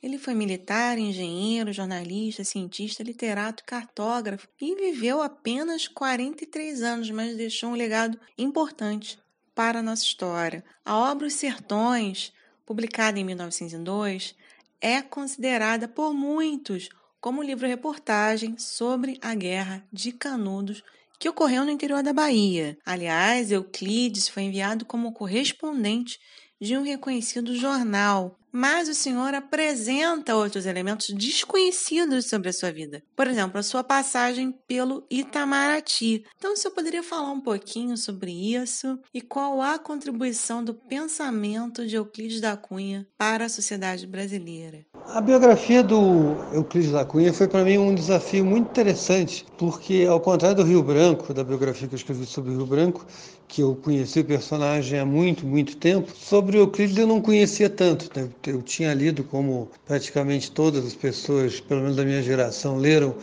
Ele 0.00 0.16
foi 0.16 0.32
militar, 0.32 0.96
engenheiro, 0.96 1.72
jornalista, 1.72 2.44
cientista, 2.44 3.02
literato 3.02 3.64
cartógrafo 3.66 4.48
e 4.58 4.74
viveu 4.76 5.20
apenas 5.20 5.88
43 5.88 6.82
anos, 6.82 7.10
mas 7.10 7.36
deixou 7.36 7.70
um 7.70 7.74
legado 7.74 8.18
importante 8.38 9.18
para 9.54 9.80
a 9.80 9.82
nossa 9.82 10.04
história. 10.04 10.64
A 10.84 10.96
obra 10.96 11.26
Os 11.26 11.34
Sertões, 11.34 12.32
publicada 12.64 13.18
em 13.18 13.24
1902, 13.24 14.34
é 14.80 15.02
considerada 15.02 15.86
por 15.86 16.14
muitos 16.14 16.88
como 17.20 17.42
livro-reportagem 17.42 18.56
sobre 18.58 19.18
a 19.20 19.34
Guerra 19.34 19.84
de 19.92 20.12
Canudos 20.12 20.82
que 21.18 21.28
ocorreu 21.28 21.64
no 21.64 21.70
interior 21.70 22.02
da 22.02 22.14
Bahia. 22.14 22.78
Aliás, 22.84 23.52
Euclides 23.52 24.26
foi 24.26 24.44
enviado 24.44 24.86
como 24.86 25.12
correspondente 25.12 26.18
de 26.58 26.76
um 26.76 26.82
reconhecido 26.82 27.54
jornal, 27.56 28.38
mas 28.52 28.88
o 28.88 28.94
senhor 28.94 29.34
apresenta 29.34 30.34
outros 30.34 30.66
elementos 30.66 31.08
desconhecidos 31.08 32.26
sobre 32.26 32.48
a 32.48 32.52
sua 32.52 32.70
vida. 32.70 33.02
Por 33.16 33.26
exemplo, 33.26 33.58
a 33.58 33.62
sua 33.62 33.84
passagem 33.84 34.52
pelo 34.66 35.06
Itamaraty. 35.10 36.24
Então, 36.36 36.52
o 36.52 36.56
senhor 36.56 36.74
poderia 36.74 37.02
falar 37.02 37.30
um 37.30 37.40
pouquinho 37.40 37.96
sobre 37.96 38.32
isso 38.32 38.98
e 39.14 39.20
qual 39.20 39.62
a 39.62 39.78
contribuição 39.78 40.62
do 40.62 40.74
pensamento 40.74 41.86
de 41.86 41.96
Euclides 41.96 42.40
da 42.40 42.56
Cunha 42.56 43.06
para 43.16 43.46
a 43.46 43.50
sociedade 43.50 44.06
brasileira? 44.06 44.84
A 45.08 45.20
biografia 45.20 45.82
do 45.82 46.36
Euclides 46.52 46.92
da 46.92 47.04
Cunha 47.04 47.32
foi 47.32 47.48
para 47.48 47.64
mim 47.64 47.78
um 47.78 47.94
desafio 47.94 48.44
muito 48.44 48.68
interessante, 48.68 49.44
porque 49.58 50.06
ao 50.08 50.20
contrário 50.20 50.58
do 50.58 50.62
Rio 50.62 50.82
Branco, 50.82 51.34
da 51.34 51.42
biografia 51.42 51.88
que 51.88 51.94
eu 51.94 51.96
escrevi 51.96 52.24
sobre 52.26 52.52
o 52.52 52.58
Rio 52.58 52.66
Branco, 52.66 53.04
que 53.48 53.62
eu 53.62 53.74
conheci 53.74 54.20
o 54.20 54.24
personagem 54.24 55.00
há 55.00 55.04
muito, 55.04 55.44
muito 55.44 55.76
tempo, 55.76 56.12
sobre 56.14 56.58
o 56.58 56.60
Euclides 56.60 56.96
eu 56.96 57.06
não 57.08 57.20
conhecia 57.20 57.68
tanto. 57.68 58.08
Né? 58.14 58.28
Eu 58.46 58.62
tinha 58.62 58.94
lido 58.94 59.24
como 59.24 59.68
praticamente 59.84 60.52
todas 60.52 60.86
as 60.86 60.94
pessoas, 60.94 61.58
pelo 61.60 61.80
menos 61.80 61.96
da 61.96 62.04
minha 62.04 62.22
geração, 62.22 62.76
leram 62.76 63.16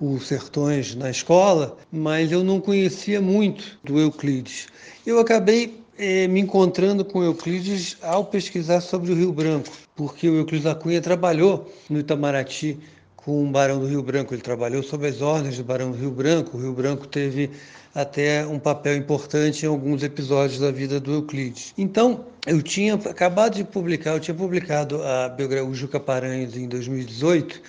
os 0.00 0.28
Sertões 0.28 0.94
na 0.94 1.10
escola, 1.10 1.76
mas 1.90 2.30
eu 2.30 2.44
não 2.44 2.60
conhecia 2.60 3.20
muito 3.20 3.78
do 3.82 3.98
Euclides. 3.98 4.68
Eu 5.04 5.18
acabei 5.18 5.81
eh, 6.02 6.26
me 6.26 6.40
encontrando 6.40 7.04
com 7.04 7.22
Euclides 7.22 7.96
ao 8.02 8.24
pesquisar 8.24 8.80
sobre 8.80 9.12
o 9.12 9.14
Rio 9.14 9.32
Branco, 9.32 9.70
porque 9.94 10.28
o 10.28 10.34
Euclides 10.34 10.64
da 10.64 10.74
Cunha 10.74 11.00
trabalhou 11.00 11.72
no 11.88 12.00
Itamaraty 12.00 12.76
com 13.14 13.44
o 13.44 13.50
Barão 13.50 13.78
do 13.78 13.86
Rio 13.86 14.02
Branco. 14.02 14.34
Ele 14.34 14.42
trabalhou 14.42 14.82
sob 14.82 15.06
as 15.06 15.22
ordens 15.22 15.56
do 15.56 15.62
Barão 15.62 15.92
do 15.92 15.96
Rio 15.96 16.10
Branco. 16.10 16.56
O 16.56 16.60
Rio 16.60 16.72
Branco 16.72 17.06
teve 17.06 17.50
até 17.94 18.44
um 18.44 18.58
papel 18.58 18.96
importante 18.96 19.64
em 19.64 19.68
alguns 19.68 20.02
episódios 20.02 20.58
da 20.58 20.72
vida 20.72 20.98
do 20.98 21.12
Euclides. 21.12 21.72
Então, 21.78 22.24
eu 22.48 22.60
tinha 22.60 22.94
acabado 22.94 23.54
de 23.54 23.62
publicar, 23.62 24.14
eu 24.14 24.20
tinha 24.20 24.34
publicado 24.34 25.00
a 25.04 25.28
biografia 25.28 25.64
o 25.64 25.72
Juca 25.72 26.00
Paranhos 26.00 26.56
em 26.56 26.66
2018, 26.66 27.62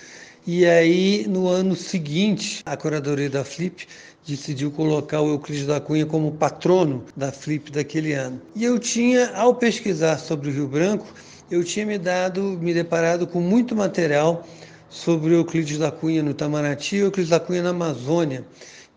e 0.44 0.66
aí 0.66 1.24
no 1.28 1.46
ano 1.46 1.76
seguinte, 1.76 2.62
a 2.66 2.76
curadoria 2.76 3.30
da 3.30 3.44
Flip 3.44 3.86
decidiu 4.26 4.70
colocar 4.70 5.20
o 5.20 5.28
Euclides 5.28 5.66
da 5.66 5.80
Cunha 5.80 6.06
como 6.06 6.32
patrono 6.32 7.04
da 7.16 7.30
Flip 7.30 7.70
daquele 7.70 8.12
ano. 8.12 8.40
E 8.54 8.64
eu 8.64 8.78
tinha, 8.78 9.30
ao 9.34 9.54
pesquisar 9.54 10.18
sobre 10.18 10.48
o 10.48 10.52
Rio 10.52 10.66
Branco, 10.66 11.06
eu 11.50 11.62
tinha 11.62 11.84
me 11.84 11.98
dado, 11.98 12.42
me 12.60 12.72
deparado 12.72 13.26
com 13.26 13.40
muito 13.40 13.76
material 13.76 14.46
sobre 14.88 15.34
Euclides 15.34 15.78
da 15.78 15.90
Cunha 15.90 16.22
no 16.22 16.30
Itamaraty 16.30 16.96
e 16.96 16.98
Euclides 17.00 17.30
da 17.30 17.40
Cunha 17.40 17.62
na 17.62 17.70
Amazônia, 17.70 18.44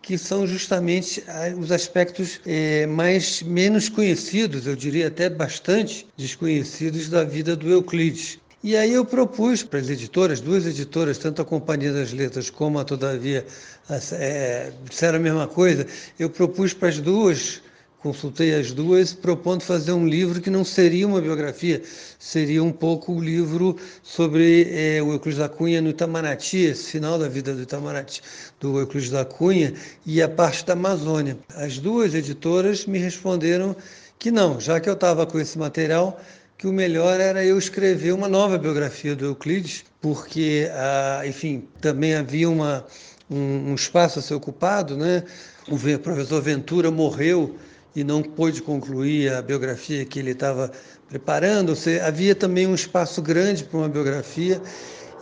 que 0.00 0.16
são 0.16 0.46
justamente 0.46 1.22
ah, 1.28 1.52
os 1.58 1.70
aspectos 1.70 2.40
é, 2.46 2.86
mais 2.86 3.42
menos 3.42 3.88
conhecidos, 3.88 4.66
eu 4.66 4.74
diria 4.74 5.08
até 5.08 5.28
bastante 5.28 6.06
desconhecidos 6.16 7.10
da 7.10 7.24
vida 7.24 7.54
do 7.54 7.68
Euclides. 7.68 8.38
E 8.62 8.76
aí 8.76 8.92
eu 8.92 9.04
propus 9.04 9.62
para 9.62 9.78
as 9.78 9.88
editoras, 9.88 10.40
duas 10.40 10.66
editoras, 10.66 11.16
tanto 11.16 11.40
a 11.40 11.44
Companhia 11.44 11.92
das 11.92 12.12
Letras 12.12 12.50
como 12.50 12.80
a 12.80 12.84
Todavia, 12.84 13.46
é, 14.12 14.72
disseram 14.88 15.18
a 15.18 15.22
mesma 15.22 15.46
coisa. 15.46 15.86
Eu 16.18 16.28
propus 16.28 16.74
para 16.74 16.88
as 16.88 16.98
duas, 16.98 17.62
consultei 18.00 18.52
as 18.56 18.72
duas, 18.72 19.12
propondo 19.12 19.62
fazer 19.62 19.92
um 19.92 20.08
livro 20.08 20.40
que 20.40 20.50
não 20.50 20.64
seria 20.64 21.06
uma 21.06 21.20
biografia, 21.20 21.80
seria 22.18 22.60
um 22.64 22.72
pouco 22.72 23.12
o 23.12 23.18
um 23.18 23.20
livro 23.20 23.76
sobre 24.02 24.66
é, 24.72 25.00
o 25.00 25.12
Euclides 25.12 25.38
da 25.38 25.48
Cunha 25.48 25.80
no 25.80 25.90
Itamaraty, 25.90 26.58
esse 26.58 26.90
final 26.90 27.16
da 27.16 27.28
vida 27.28 27.54
do 27.54 27.62
Itamaraty, 27.62 28.20
do 28.58 28.80
Euclides 28.80 29.10
da 29.10 29.24
Cunha, 29.24 29.72
e 30.04 30.20
a 30.20 30.28
parte 30.28 30.66
da 30.66 30.72
Amazônia. 30.72 31.38
As 31.54 31.78
duas 31.78 32.12
editoras 32.12 32.86
me 32.86 32.98
responderam 32.98 33.76
que 34.18 34.32
não, 34.32 34.58
já 34.58 34.80
que 34.80 34.88
eu 34.88 34.94
estava 34.94 35.24
com 35.24 35.38
esse 35.38 35.56
material, 35.56 36.20
que 36.58 36.66
o 36.66 36.72
melhor 36.72 37.20
era 37.20 37.44
eu 37.44 37.56
escrever 37.56 38.12
uma 38.12 38.28
nova 38.28 38.58
biografia 38.58 39.14
do 39.14 39.24
Euclides, 39.24 39.84
porque, 40.00 40.68
ah, 40.72 41.22
enfim, 41.24 41.68
também 41.80 42.16
havia 42.16 42.50
uma, 42.50 42.84
um, 43.30 43.70
um, 43.70 43.74
espaço 43.76 44.18
a 44.18 44.22
ser 44.22 44.34
ocupado, 44.34 44.96
né? 44.96 45.22
O 45.68 45.78
professor 46.00 46.42
Ventura 46.42 46.90
morreu 46.90 47.56
e 47.94 48.02
não 48.02 48.24
pôde 48.24 48.60
concluir 48.60 49.32
a 49.32 49.40
biografia 49.40 50.04
que 50.04 50.18
ele 50.18 50.32
estava 50.32 50.72
preparando, 51.08 51.76
seja, 51.76 52.04
havia 52.04 52.34
também 52.34 52.66
um 52.66 52.74
espaço 52.74 53.22
grande 53.22 53.62
para 53.62 53.78
uma 53.78 53.88
biografia, 53.88 54.60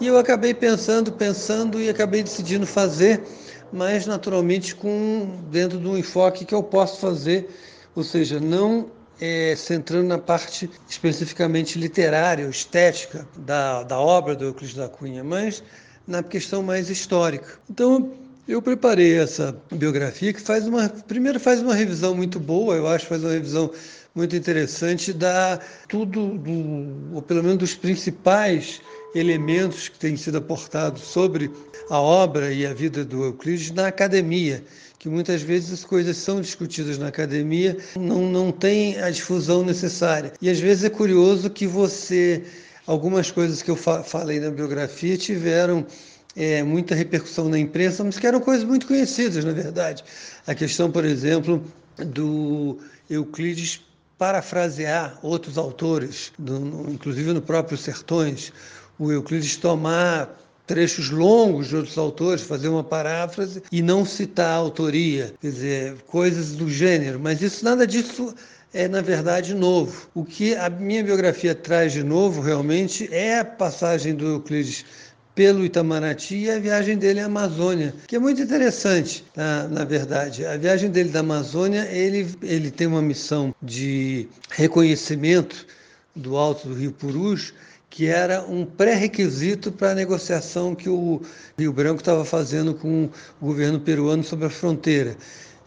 e 0.01 0.07
eu 0.07 0.17
acabei 0.17 0.55
pensando, 0.55 1.13
pensando 1.13 1.79
e 1.79 1.91
acabei 1.91 2.23
decidindo 2.23 2.67
fazer, 2.67 3.23
mas 3.71 4.07
naturalmente 4.07 4.75
com 4.75 5.39
dentro 5.51 5.79
de 5.79 5.87
um 5.87 5.99
enfoque 5.99 6.47
que 6.47 6.55
eu 6.55 6.63
posso 6.63 6.99
fazer, 6.99 7.49
ou 7.95 8.03
seja, 8.03 8.41
não 8.41 8.96
é, 9.21 9.55
centrando 9.57 10.09
na 10.09 10.19
parte 10.19 10.71
especificamente 10.89 11.79
literária, 11.79 12.47
estética 12.49 13.27
da, 13.37 13.83
da 13.83 13.99
obra 13.99 14.35
do 14.35 14.45
Euclides 14.45 14.75
da 14.75 14.89
Cunha, 14.89 15.25
mas 15.25 15.63
na 16.07 16.23
questão 16.23 16.63
mais 16.63 16.91
histórica. 16.91 17.59
Então, 17.69 18.13
eu 18.47 18.63
preparei 18.63 19.19
essa 19.19 19.57
biografia 19.73 20.33
que 20.33 20.41
faz 20.41 20.67
uma, 20.67 20.89
primeiro 20.89 21.41
faz 21.41 21.61
uma 21.61 21.75
revisão 21.75 22.15
muito 22.15 22.39
boa, 22.39 22.77
eu 22.77 22.87
acho, 22.87 23.07
faz 23.07 23.23
uma 23.25 23.33
revisão 23.33 23.73
muito 24.15 24.37
interessante 24.37 25.13
da 25.13 25.61
tudo, 25.89 26.39
do, 26.39 27.15
ou 27.17 27.23
pelo 27.23 27.43
menos 27.43 27.59
dos 27.59 27.75
principais 27.75 28.81
elementos 29.15 29.89
que 29.89 29.99
têm 29.99 30.17
sido 30.17 30.39
aportados 30.39 31.03
sobre 31.03 31.51
a 31.91 32.01
obra 32.01 32.53
e 32.53 32.67
a 32.67 32.73
vida 32.73 33.05
do 33.05 33.25
Euclides 33.25 33.71
na 33.73 33.89
academia 33.89 34.63
que 35.07 35.11
muitas 35.11 35.41
vezes 35.41 35.73
as 35.73 35.85
coisas 35.85 36.17
são 36.17 36.41
discutidas 36.41 36.99
na 36.99 37.07
academia, 37.07 37.79
não, 37.95 38.29
não 38.29 38.51
tem 38.51 39.01
a 39.01 39.09
difusão 39.09 39.63
necessária. 39.63 40.33
E 40.43 40.51
às 40.51 40.59
vezes 40.59 40.83
é 40.83 40.91
curioso 40.91 41.49
que 41.49 41.65
você, 41.65 42.43
algumas 42.89 43.31
coisas 43.31 43.63
que 43.63 43.71
eu 43.71 43.77
fa 43.77 44.03
falei 44.03 44.41
na 44.41 44.51
biografia 44.51 45.17
tiveram 45.17 45.87
é, 46.35 46.61
muita 46.65 46.97
repercussão 46.97 47.49
na 47.49 47.57
imprensa, 47.57 48.03
mas 48.03 48.19
que 48.19 48.27
eram 48.27 48.41
coisas 48.41 48.65
muito 48.65 48.89
conhecidas, 48.89 49.45
na 49.45 49.53
verdade. 49.53 50.03
A 50.45 50.57
questão, 50.57 50.91
por 50.91 51.05
exemplo, 51.05 51.65
do 51.99 52.77
Euclides 53.09 53.83
parafrasear 54.19 55.21
outros 55.23 55.57
autores, 55.57 56.33
do, 56.37 56.59
no, 56.59 56.91
inclusive 56.91 57.33
no 57.33 57.41
próprio 57.41 57.79
Sertões, 57.79 58.53
o 58.99 59.13
Euclides 59.13 59.55
tomar 59.55 60.37
trechos 60.67 61.11
longos 61.11 61.69
de 61.69 61.77
outros 61.77 61.97
autores, 61.97 62.43
fazer 62.43 62.69
uma 62.69 62.85
paráfrase 62.85 63.63
e 63.71 63.81
não 63.83 64.05
citar 64.05 64.51
a 64.51 64.57
autoria, 64.57 65.33
quer 65.41 65.51
dizer, 65.51 65.97
coisas 66.07 66.53
do 66.53 66.69
gênero. 66.69 67.21
Mas 67.21 67.41
isso 67.41 67.65
nada 67.65 67.87
disso 67.87 68.35
é 68.75 68.89
na 68.89 69.01
verdade 69.01 69.55
novo. 69.55 70.09
O 70.15 70.25
que 70.25 70.55
a 70.55 70.69
minha 70.69 71.03
biografia 71.03 71.55
traz 71.55 71.93
de 71.93 72.03
novo 72.03 72.41
realmente 72.41 73.09
é 73.13 73.39
a 73.39 73.45
passagem 73.45 74.15
do 74.15 74.27
Euclides 74.27 74.85
pelo 75.37 75.65
Itamaraty 75.67 76.45
e 76.45 76.51
a 76.51 76.59
viagem 76.59 76.97
dele 76.97 77.21
à 77.21 77.27
Amazônia, 77.27 77.95
que 78.07 78.17
é 78.17 78.19
muito 78.19 78.41
interessante, 78.41 79.23
tá? 79.35 79.69
na 79.71 79.85
verdade. 79.85 80.47
A 80.47 80.57
viagem 80.57 80.91
dele 80.91 81.11
da 81.11 81.21
Amazônia, 81.21 81.87
ele, 81.91 82.27
ele 82.43 82.71
tem 82.71 82.87
uma 82.87 83.03
missão 83.03 83.55
de 83.63 84.27
reconhecimento 84.51 85.67
do 86.15 86.39
alto 86.39 86.69
do 86.69 86.75
Rio 86.75 86.91
Purus, 86.91 87.53
que 87.89 88.07
era 88.07 88.43
um 88.43 88.65
pré-requisito 88.65 89.73
para 89.73 89.93
a 89.93 89.95
negociação 89.95 90.75
que 90.75 90.89
o 90.89 91.23
Rio 91.59 91.73
Branco 91.73 92.01
estava 92.01 92.25
fazendo 92.25 92.75
com 92.75 93.09
o 93.41 93.47
governo 93.47 93.81
peruano 93.81 94.23
sobre 94.23 94.47
a 94.47 94.51
fronteira. 94.51 95.17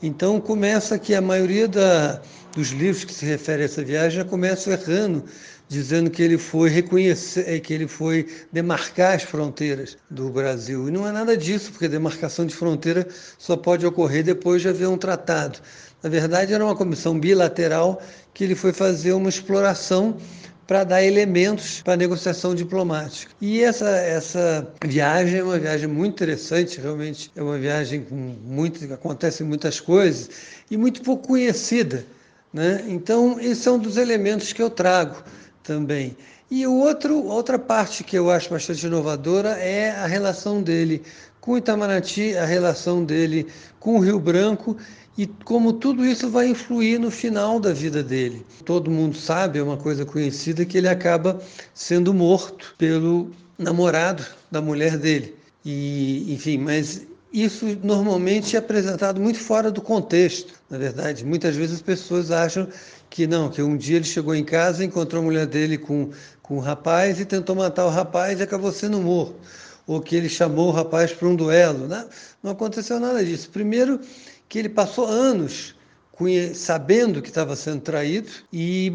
Então 0.01 0.39
começa 0.39 0.97
que 0.97 1.13
a 1.13 1.21
maioria 1.21 1.67
da, 1.67 2.21
dos 2.55 2.69
livros 2.69 3.03
que 3.03 3.13
se 3.13 3.25
refere 3.25 3.63
a 3.63 3.65
essa 3.65 3.83
viagem 3.83 4.19
já 4.19 4.25
começam 4.25 4.71
errando, 4.71 5.25
dizendo 5.67 6.09
que 6.09 6.21
ele 6.21 6.37
foi 6.37 6.69
reconhecer, 6.69 7.45
eh, 7.47 7.59
que 7.59 7.73
ele 7.73 7.87
foi 7.87 8.27
demarcar 8.51 9.15
as 9.15 9.23
fronteiras 9.23 9.97
do 10.09 10.29
Brasil. 10.29 10.87
E 10.87 10.91
não 10.91 11.07
é 11.07 11.11
nada 11.11 11.35
disso, 11.35 11.71
porque 11.71 11.87
demarcação 11.87 12.45
de 12.45 12.55
fronteira 12.55 13.07
só 13.37 13.57
pode 13.57 13.85
ocorrer 13.85 14.23
depois 14.23 14.61
de 14.61 14.69
haver 14.69 14.87
um 14.87 14.97
tratado. 14.97 15.59
Na 16.01 16.09
verdade, 16.09 16.53
era 16.53 16.63
uma 16.63 16.75
comissão 16.75 17.19
bilateral 17.19 18.01
que 18.33 18.45
ele 18.45 18.55
foi 18.55 18.71
fazer 18.71 19.11
uma 19.11 19.29
exploração 19.29 20.17
para 20.69 20.83
dar 20.83 21.03
elementos 21.03 21.81
para 21.81 21.93
a 21.93 21.97
negociação 21.97 22.53
diplomática. 22.53 23.31
E 23.41 23.63
essa, 23.63 23.89
essa 23.89 24.71
viagem 24.85 25.39
é 25.39 25.43
uma 25.43 25.57
viagem 25.57 25.87
muito 25.87 26.13
interessante, 26.13 26.79
realmente 26.79 27.31
é 27.35 27.41
uma 27.41 27.57
viagem 27.57 28.03
com 28.03 28.13
muito, 28.15 28.93
acontecem 28.93 29.47
muitas 29.47 29.79
coisas 29.79 30.29
e 30.69 30.77
muito 30.77 31.01
pouco 31.01 31.29
conhecida. 31.29 32.05
Né? 32.53 32.83
Então, 32.87 33.39
esse 33.39 33.67
é 33.67 33.71
um 33.71 33.79
dos 33.79 33.97
elementos 33.97 34.53
que 34.53 34.61
eu 34.61 34.69
trago 34.69 35.23
também. 35.63 36.15
E 36.51 36.67
outro, 36.67 37.25
outra 37.25 37.57
parte 37.57 38.03
que 38.03 38.15
eu 38.15 38.29
acho 38.29 38.51
bastante 38.51 38.85
inovadora 38.85 39.57
é 39.57 39.89
a 39.89 40.05
relação 40.05 40.61
dele 40.61 41.01
com 41.41 41.57
Itamaraty, 41.57 42.37
a 42.37 42.45
relação 42.45 43.03
dele 43.03 43.47
com 43.79 43.95
o 43.95 43.99
Rio 43.99 44.19
Branco 44.19 44.77
e 45.19 45.27
como 45.43 45.73
tudo 45.73 46.05
isso 46.05 46.29
vai 46.29 46.47
influir 46.47 46.97
no 46.97 47.11
final 47.11 47.59
da 47.59 47.73
vida 47.73 48.01
dele. 48.01 48.45
Todo 48.63 48.89
mundo 48.89 49.17
sabe, 49.17 49.59
é 49.59 49.61
uma 49.61 49.75
coisa 49.75 50.05
conhecida, 50.05 50.63
que 50.63 50.77
ele 50.77 50.87
acaba 50.87 51.41
sendo 51.73 52.13
morto 52.13 52.73
pelo 52.77 53.29
namorado 53.57 54.25
da 54.49 54.61
mulher 54.61 54.97
dele. 54.97 55.35
E, 55.65 56.33
enfim, 56.33 56.57
mas 56.57 57.05
isso 57.33 57.65
normalmente 57.83 58.55
é 58.55 58.59
apresentado 58.59 59.19
muito 59.19 59.39
fora 59.39 59.69
do 59.69 59.81
contexto, 59.81 60.53
na 60.69 60.77
verdade. 60.77 61.25
Muitas 61.25 61.53
vezes 61.53 61.75
as 61.75 61.81
pessoas 61.81 62.31
acham 62.31 62.69
que 63.09 63.27
não, 63.27 63.49
que 63.49 63.61
um 63.61 63.75
dia 63.75 63.97
ele 63.97 64.05
chegou 64.05 64.33
em 64.33 64.45
casa, 64.45 64.85
encontrou 64.85 65.21
a 65.21 65.25
mulher 65.25 65.45
dele 65.47 65.77
com, 65.77 66.11
com 66.41 66.55
um 66.55 66.61
rapaz 66.61 67.19
e 67.19 67.25
tentou 67.25 67.57
matar 67.57 67.85
o 67.85 67.89
rapaz 67.89 68.39
e 68.39 68.43
acabou 68.43 68.71
sendo 68.71 69.01
morto. 69.01 69.35
Ou 69.85 69.99
que 69.99 70.15
ele 70.15 70.29
chamou 70.29 70.69
o 70.69 70.71
rapaz 70.71 71.11
para 71.11 71.27
um 71.27 71.35
duelo. 71.35 71.89
Não, 71.89 72.07
não 72.41 72.51
aconteceu 72.51 73.01
nada 73.01 73.25
disso. 73.25 73.49
Primeiro, 73.49 73.99
que 74.49 74.59
ele 74.59 74.69
passou 74.69 75.05
anos 75.05 75.75
sabendo 76.53 77.21
que 77.21 77.29
estava 77.29 77.55
sendo 77.55 77.79
traído 77.79 78.29
e, 78.51 78.87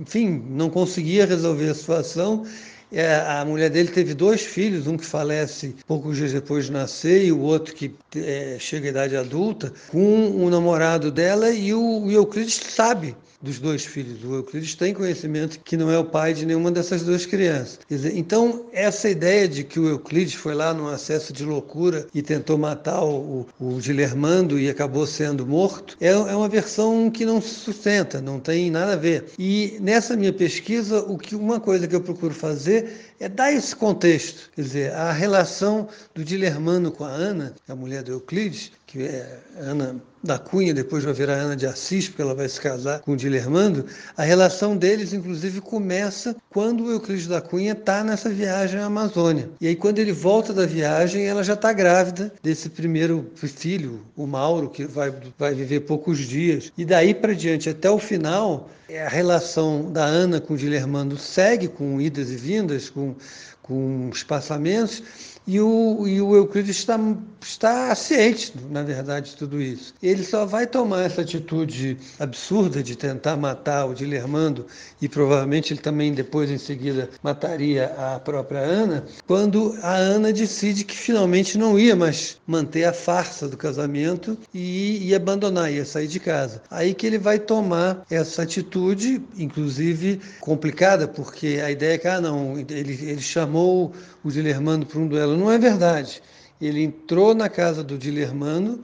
enfim, 0.00 0.42
não 0.48 0.70
conseguia 0.70 1.26
resolver 1.26 1.68
a 1.68 1.74
situação. 1.74 2.46
É, 2.90 3.16
a 3.16 3.44
mulher 3.44 3.70
dele 3.70 3.90
teve 3.90 4.14
dois 4.14 4.40
filhos, 4.40 4.86
um 4.86 4.96
que 4.96 5.04
falece 5.04 5.76
poucos 5.86 6.16
dias 6.16 6.32
depois 6.32 6.66
de 6.66 6.72
nascer 6.72 7.24
e 7.24 7.30
o 7.30 7.40
outro 7.40 7.74
que 7.74 7.94
é, 8.16 8.56
chega 8.58 8.88
à 8.88 8.90
idade 8.90 9.16
adulta, 9.16 9.72
com 9.90 10.30
o 10.30 10.48
namorado 10.48 11.10
dela 11.10 11.50
e 11.50 11.74
o, 11.74 12.04
o 12.04 12.10
Euclides 12.10 12.54
sabe 12.54 13.14
dos 13.42 13.58
dois 13.58 13.84
filhos. 13.84 14.22
O 14.24 14.34
Euclides 14.34 14.74
tem 14.74 14.92
conhecimento 14.92 15.60
que 15.60 15.76
não 15.76 15.90
é 15.90 15.98
o 15.98 16.04
pai 16.04 16.34
de 16.34 16.44
nenhuma 16.44 16.70
dessas 16.70 17.02
duas 17.02 17.24
crianças. 17.24 17.78
Dizer, 17.88 18.16
então, 18.16 18.66
essa 18.72 19.08
ideia 19.08 19.48
de 19.48 19.64
que 19.64 19.80
o 19.80 19.88
Euclides 19.88 20.34
foi 20.34 20.54
lá 20.54 20.74
num 20.74 20.88
acesso 20.88 21.32
de 21.32 21.44
loucura 21.44 22.06
e 22.14 22.22
tentou 22.22 22.58
matar 22.58 23.02
o, 23.02 23.46
o 23.58 23.80
Gilermando 23.80 24.58
e 24.58 24.68
acabou 24.68 25.06
sendo 25.06 25.46
morto, 25.46 25.96
é, 26.00 26.08
é 26.08 26.36
uma 26.36 26.48
versão 26.48 27.10
que 27.10 27.24
não 27.24 27.40
se 27.40 27.54
sustenta, 27.54 28.20
não 28.20 28.38
tem 28.38 28.70
nada 28.70 28.92
a 28.92 28.96
ver. 28.96 29.26
E 29.38 29.78
nessa 29.80 30.16
minha 30.16 30.32
pesquisa, 30.32 31.00
o 31.00 31.16
que 31.16 31.34
uma 31.34 31.58
coisa 31.58 31.88
que 31.88 31.94
eu 31.96 32.00
procuro 32.00 32.34
fazer 32.34 33.10
é 33.18 33.28
dar 33.28 33.52
esse 33.52 33.76
contexto, 33.76 34.50
quer 34.54 34.62
dizer, 34.62 34.92
a 34.94 35.12
relação 35.12 35.88
do 36.14 36.24
Dilermano 36.24 36.90
com 36.90 37.04
a 37.04 37.10
Ana, 37.10 37.54
a 37.68 37.74
mulher 37.74 38.02
do 38.02 38.12
Euclides, 38.12 38.72
que 38.86 39.02
é 39.02 39.38
Ana 39.58 39.96
da 40.22 40.38
Cunha, 40.38 40.74
depois 40.74 41.04
vai 41.04 41.14
virar 41.14 41.34
Ana 41.34 41.56
de 41.56 41.66
Assis, 41.66 42.08
porque 42.08 42.22
ela 42.22 42.34
vai 42.34 42.48
se 42.48 42.60
casar 42.60 43.00
com 43.00 43.12
o 43.12 43.16
Dilermando, 43.16 43.86
a 44.16 44.22
relação 44.22 44.76
deles, 44.76 45.12
inclusive, 45.12 45.60
começa 45.60 46.36
quando 46.50 46.84
o 46.84 46.90
Euclides 46.90 47.26
da 47.26 47.40
Cunha 47.40 47.72
está 47.72 48.04
nessa 48.04 48.28
viagem 48.28 48.80
à 48.80 48.86
Amazônia. 48.86 49.48
E 49.60 49.66
aí, 49.66 49.76
quando 49.76 49.98
ele 49.98 50.12
volta 50.12 50.52
da 50.52 50.66
viagem, 50.66 51.26
ela 51.26 51.42
já 51.42 51.54
está 51.54 51.72
grávida 51.72 52.32
desse 52.42 52.68
primeiro 52.68 53.30
filho, 53.34 54.02
o 54.16 54.26
Mauro, 54.26 54.68
que 54.68 54.84
vai, 54.84 55.12
vai 55.38 55.54
viver 55.54 55.80
poucos 55.80 56.18
dias. 56.18 56.72
E 56.76 56.84
daí 56.84 57.14
para 57.14 57.34
diante, 57.34 57.70
até 57.70 57.90
o 57.90 57.98
final, 57.98 58.68
a 58.90 59.08
relação 59.08 59.90
da 59.90 60.04
Ana 60.04 60.40
com 60.40 60.54
o 60.54 60.56
Dilermando 60.56 61.16
segue 61.16 61.68
com 61.68 62.00
idas 62.00 62.30
e 62.30 62.36
vindas, 62.36 62.90
com, 62.90 63.14
com 63.62 64.10
espaçamentos, 64.12 65.02
e 65.46 65.60
o, 65.60 66.06
e 66.06 66.20
o 66.20 66.36
Euclides 66.36 66.76
está, 66.76 66.98
está 67.40 67.94
ciente, 67.94 68.52
na 68.70 68.82
verdade, 68.82 69.30
de 69.30 69.36
tudo 69.36 69.60
isso. 69.60 69.94
Ele 70.02 70.22
só 70.22 70.46
vai 70.46 70.66
tomar 70.66 71.02
essa 71.02 71.22
atitude 71.22 71.96
absurda 72.18 72.82
de 72.82 72.96
tentar 72.96 73.36
matar 73.36 73.86
o 73.86 73.94
Dilermando, 73.94 74.66
e 75.00 75.08
provavelmente 75.08 75.72
ele 75.72 75.80
também 75.80 76.12
depois, 76.12 76.50
em 76.50 76.58
seguida, 76.58 77.08
mataria 77.22 77.86
a 77.98 78.20
própria 78.20 78.60
Ana, 78.60 79.04
quando 79.26 79.76
a 79.82 79.94
Ana 79.94 80.32
decide 80.32 80.84
que 80.84 80.96
finalmente 80.96 81.58
não 81.58 81.78
ia 81.78 81.96
mais 81.96 82.38
manter 82.46 82.84
a 82.84 82.92
farsa 82.92 83.48
do 83.48 83.56
casamento 83.56 84.38
e 84.54 85.08
ia 85.08 85.16
abandonar, 85.16 85.72
ia 85.72 85.84
sair 85.84 86.06
de 86.06 86.20
casa. 86.20 86.62
Aí 86.70 86.94
que 86.94 87.06
ele 87.06 87.18
vai 87.18 87.38
tomar 87.38 88.04
essa 88.10 88.42
atitude, 88.42 89.22
inclusive 89.36 90.20
complicada, 90.40 91.08
porque 91.08 91.60
a 91.64 91.70
ideia 91.70 91.94
é 91.94 91.98
que, 91.98 92.08
ah, 92.08 92.20
não, 92.20 92.58
ele, 92.58 92.92
ele 92.92 93.20
chamou 93.20 93.92
o 94.22 94.30
Dilermano 94.30 94.84
para 94.84 94.98
um 94.98 95.08
duelo. 95.08 95.29
Não 95.36 95.50
é 95.50 95.58
verdade. 95.58 96.22
Ele 96.60 96.82
entrou 96.82 97.34
na 97.34 97.48
casa 97.48 97.82
do 97.82 97.96
Dilermano, 97.96 98.80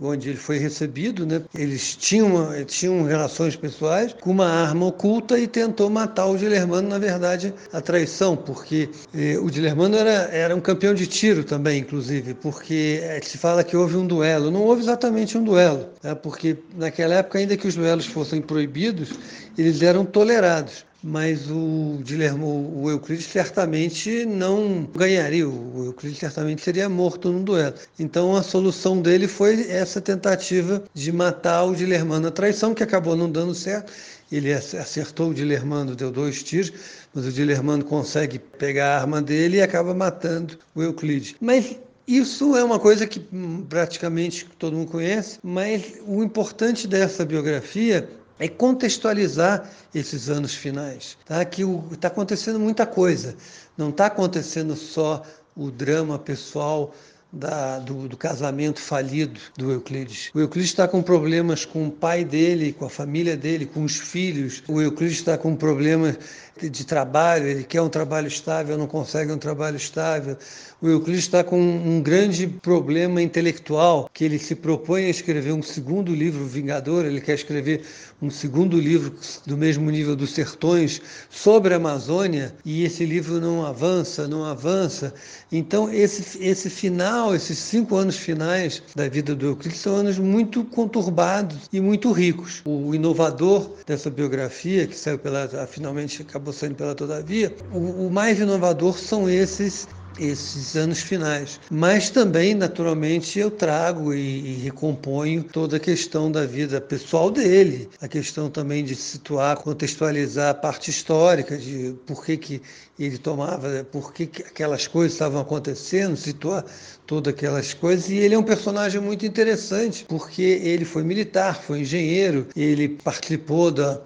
onde 0.00 0.28
ele 0.28 0.38
foi 0.38 0.58
recebido, 0.58 1.26
né? 1.26 1.42
Eles 1.54 1.96
tinham, 1.96 2.50
tinham 2.64 3.02
relações 3.02 3.56
pessoais 3.56 4.14
com 4.20 4.30
uma 4.30 4.46
arma 4.46 4.86
oculta 4.86 5.38
e 5.38 5.46
tentou 5.46 5.90
matar 5.90 6.26
o 6.26 6.36
Dilermano, 6.36 6.88
na 6.88 6.98
verdade, 6.98 7.52
a 7.72 7.80
traição, 7.80 8.36
porque 8.36 8.88
eh, 9.14 9.38
o 9.38 9.50
Dilermano 9.50 9.96
era, 9.96 10.28
era 10.30 10.54
um 10.54 10.60
campeão 10.60 10.94
de 10.94 11.06
tiro 11.06 11.42
também, 11.42 11.80
inclusive, 11.80 12.34
porque 12.34 13.00
eh, 13.02 13.20
se 13.22 13.36
fala 13.38 13.64
que 13.64 13.76
houve 13.76 13.96
um 13.96 14.06
duelo. 14.06 14.50
Não 14.50 14.62
houve 14.62 14.82
exatamente 14.82 15.36
um 15.36 15.42
duelo, 15.42 15.88
né? 16.02 16.14
porque 16.14 16.56
naquela 16.76 17.14
época, 17.14 17.38
ainda 17.38 17.56
que 17.56 17.66
os 17.66 17.74
duelos 17.74 18.06
fossem 18.06 18.40
proibidos, 18.40 19.10
eles 19.56 19.82
eram 19.82 20.04
tolerados 20.04 20.87
mas 21.02 21.50
o 21.50 22.00
Guilherme, 22.02 22.44
o 22.44 22.90
Euclides 22.90 23.26
certamente 23.26 24.24
não 24.24 24.88
ganharia, 24.94 25.48
o 25.48 25.84
Euclides 25.86 26.18
certamente 26.18 26.62
seria 26.62 26.88
morto 26.88 27.30
no 27.30 27.42
duelo. 27.42 27.74
Então 27.98 28.36
a 28.36 28.42
solução 28.42 29.00
dele 29.00 29.28
foi 29.28 29.70
essa 29.70 30.00
tentativa 30.00 30.82
de 30.92 31.12
matar 31.12 31.64
o 31.64 31.74
Dilermano 31.74 32.28
a 32.28 32.30
traição, 32.30 32.74
que 32.74 32.82
acabou 32.82 33.16
não 33.16 33.30
dando 33.30 33.54
certo. 33.54 33.92
Ele 34.30 34.52
acertou 34.52 35.30
o 35.30 35.34
Dilermano, 35.34 35.96
deu 35.96 36.10
dois 36.10 36.42
tiros, 36.42 36.72
mas 37.14 37.24
o 37.24 37.32
Dilermano 37.32 37.84
consegue 37.84 38.38
pegar 38.38 38.96
a 38.96 39.00
arma 39.00 39.22
dele 39.22 39.58
e 39.58 39.62
acaba 39.62 39.94
matando 39.94 40.58
o 40.74 40.82
Euclides. 40.82 41.34
Mas 41.40 41.76
isso 42.06 42.56
é 42.56 42.64
uma 42.64 42.78
coisa 42.78 43.06
que 43.06 43.22
hum, 43.32 43.66
praticamente 43.68 44.46
todo 44.58 44.76
mundo 44.76 44.90
conhece, 44.90 45.38
mas 45.42 45.94
o 46.06 46.22
importante 46.22 46.88
dessa 46.88 47.24
biografia 47.24 48.08
é 48.38 48.48
contextualizar 48.48 49.68
esses 49.94 50.28
anos 50.28 50.54
finais, 50.54 51.16
tá? 51.24 51.44
Que 51.44 51.62
está 51.92 52.08
acontecendo 52.08 52.58
muita 52.58 52.86
coisa, 52.86 53.34
não 53.76 53.90
está 53.90 54.06
acontecendo 54.06 54.76
só 54.76 55.22
o 55.56 55.70
drama 55.70 56.18
pessoal 56.18 56.94
da, 57.32 57.78
do, 57.78 58.08
do, 58.08 58.16
casamento 58.16 58.80
falido 58.80 59.38
do 59.56 59.70
Euclides. 59.70 60.30
O 60.34 60.40
Euclides 60.40 60.70
está 60.70 60.88
com 60.88 61.02
problemas 61.02 61.64
com 61.64 61.86
o 61.86 61.90
pai 61.90 62.24
dele, 62.24 62.72
com 62.72 62.86
a 62.86 62.90
família 62.90 63.36
dele, 63.36 63.66
com 63.66 63.84
os 63.84 63.96
filhos. 63.96 64.62
O 64.66 64.80
Euclides 64.80 65.18
está 65.18 65.36
com 65.36 65.54
problemas 65.54 66.18
de 66.58 66.86
trabalho, 66.86 67.46
ele 67.46 67.64
quer 67.64 67.82
um 67.82 67.88
trabalho 67.88 68.26
estável, 68.26 68.78
não 68.78 68.86
consegue 68.86 69.30
um 69.30 69.38
trabalho 69.38 69.76
estável. 69.76 70.36
O 70.80 70.86
Euclides 70.86 71.24
está 71.24 71.42
com 71.42 71.60
um 71.60 72.00
grande 72.00 72.46
problema 72.46 73.20
intelectual, 73.20 74.08
que 74.14 74.24
ele 74.24 74.38
se 74.38 74.54
propõe 74.54 75.06
a 75.06 75.10
escrever 75.10 75.52
um 75.52 75.60
segundo 75.60 76.14
livro, 76.14 76.46
Vingador, 76.46 77.04
ele 77.04 77.20
quer 77.20 77.34
escrever 77.34 77.82
um 78.22 78.30
segundo 78.30 78.78
livro 78.78 79.12
do 79.44 79.56
mesmo 79.56 79.90
nível 79.90 80.14
dos 80.14 80.30
Sertões, 80.30 81.02
sobre 81.28 81.74
a 81.74 81.78
Amazônia, 81.78 82.54
e 82.64 82.84
esse 82.84 83.04
livro 83.04 83.40
não 83.40 83.66
avança, 83.66 84.28
não 84.28 84.44
avança. 84.44 85.12
Então, 85.50 85.92
esse, 85.92 86.40
esse 86.40 86.70
final, 86.70 87.34
esses 87.34 87.58
cinco 87.58 87.96
anos 87.96 88.16
finais 88.16 88.80
da 88.94 89.08
vida 89.08 89.34
do 89.34 89.46
Euclides 89.46 89.80
são 89.80 89.96
anos 89.96 90.16
muito 90.16 90.62
conturbados 90.62 91.68
e 91.72 91.80
muito 91.80 92.12
ricos. 92.12 92.62
O 92.64 92.94
inovador 92.94 93.68
dessa 93.84 94.08
biografia, 94.10 94.86
que 94.86 94.94
saiu 94.94 95.18
pela, 95.18 95.66
finalmente 95.66 96.22
acabou 96.22 96.52
saindo 96.52 96.76
pela 96.76 96.94
Todavia, 96.94 97.52
o, 97.72 98.06
o 98.06 98.10
mais 98.12 98.38
inovador 98.38 98.96
são 98.96 99.28
esses 99.28 99.88
esses 100.18 100.76
anos 100.76 101.00
finais. 101.00 101.60
Mas 101.70 102.10
também, 102.10 102.54
naturalmente, 102.54 103.38
eu 103.38 103.50
trago 103.50 104.12
e, 104.12 104.18
e, 104.18 104.54
recomponho 104.56 105.42
toda 105.42 105.76
a 105.76 105.80
questão 105.80 106.30
da 106.30 106.44
vida 106.44 106.80
pessoal 106.80 107.30
dele, 107.30 107.88
a 108.00 108.08
questão 108.08 108.50
também 108.50 108.84
de 108.84 108.94
situar, 108.94 109.56
contextualizar 109.56 110.50
a 110.50 110.54
parte 110.54 110.90
histórica 110.90 111.56
de 111.56 111.94
por 112.06 112.24
que, 112.24 112.36
que 112.36 112.62
ele 112.98 113.18
tomava, 113.18 113.86
por 113.92 114.12
que, 114.12 114.26
que 114.26 114.42
aquelas 114.42 114.86
coisas 114.86 115.12
estavam 115.12 115.40
acontecendo, 115.40 116.16
situar 116.16 116.64
todas 117.06 117.32
aquelas 117.32 117.72
coisas. 117.72 118.10
E 118.10 118.16
ele 118.16 118.34
é 118.34 118.38
um 118.38 118.42
personagem 118.42 119.00
muito 119.00 119.24
interessante, 119.24 120.04
porque 120.08 120.42
ele 120.42 120.84
foi 120.84 121.04
militar, 121.04 121.62
foi 121.62 121.80
engenheiro, 121.80 122.46
ele 122.56 122.88
participou 122.88 123.70
da, 123.70 124.00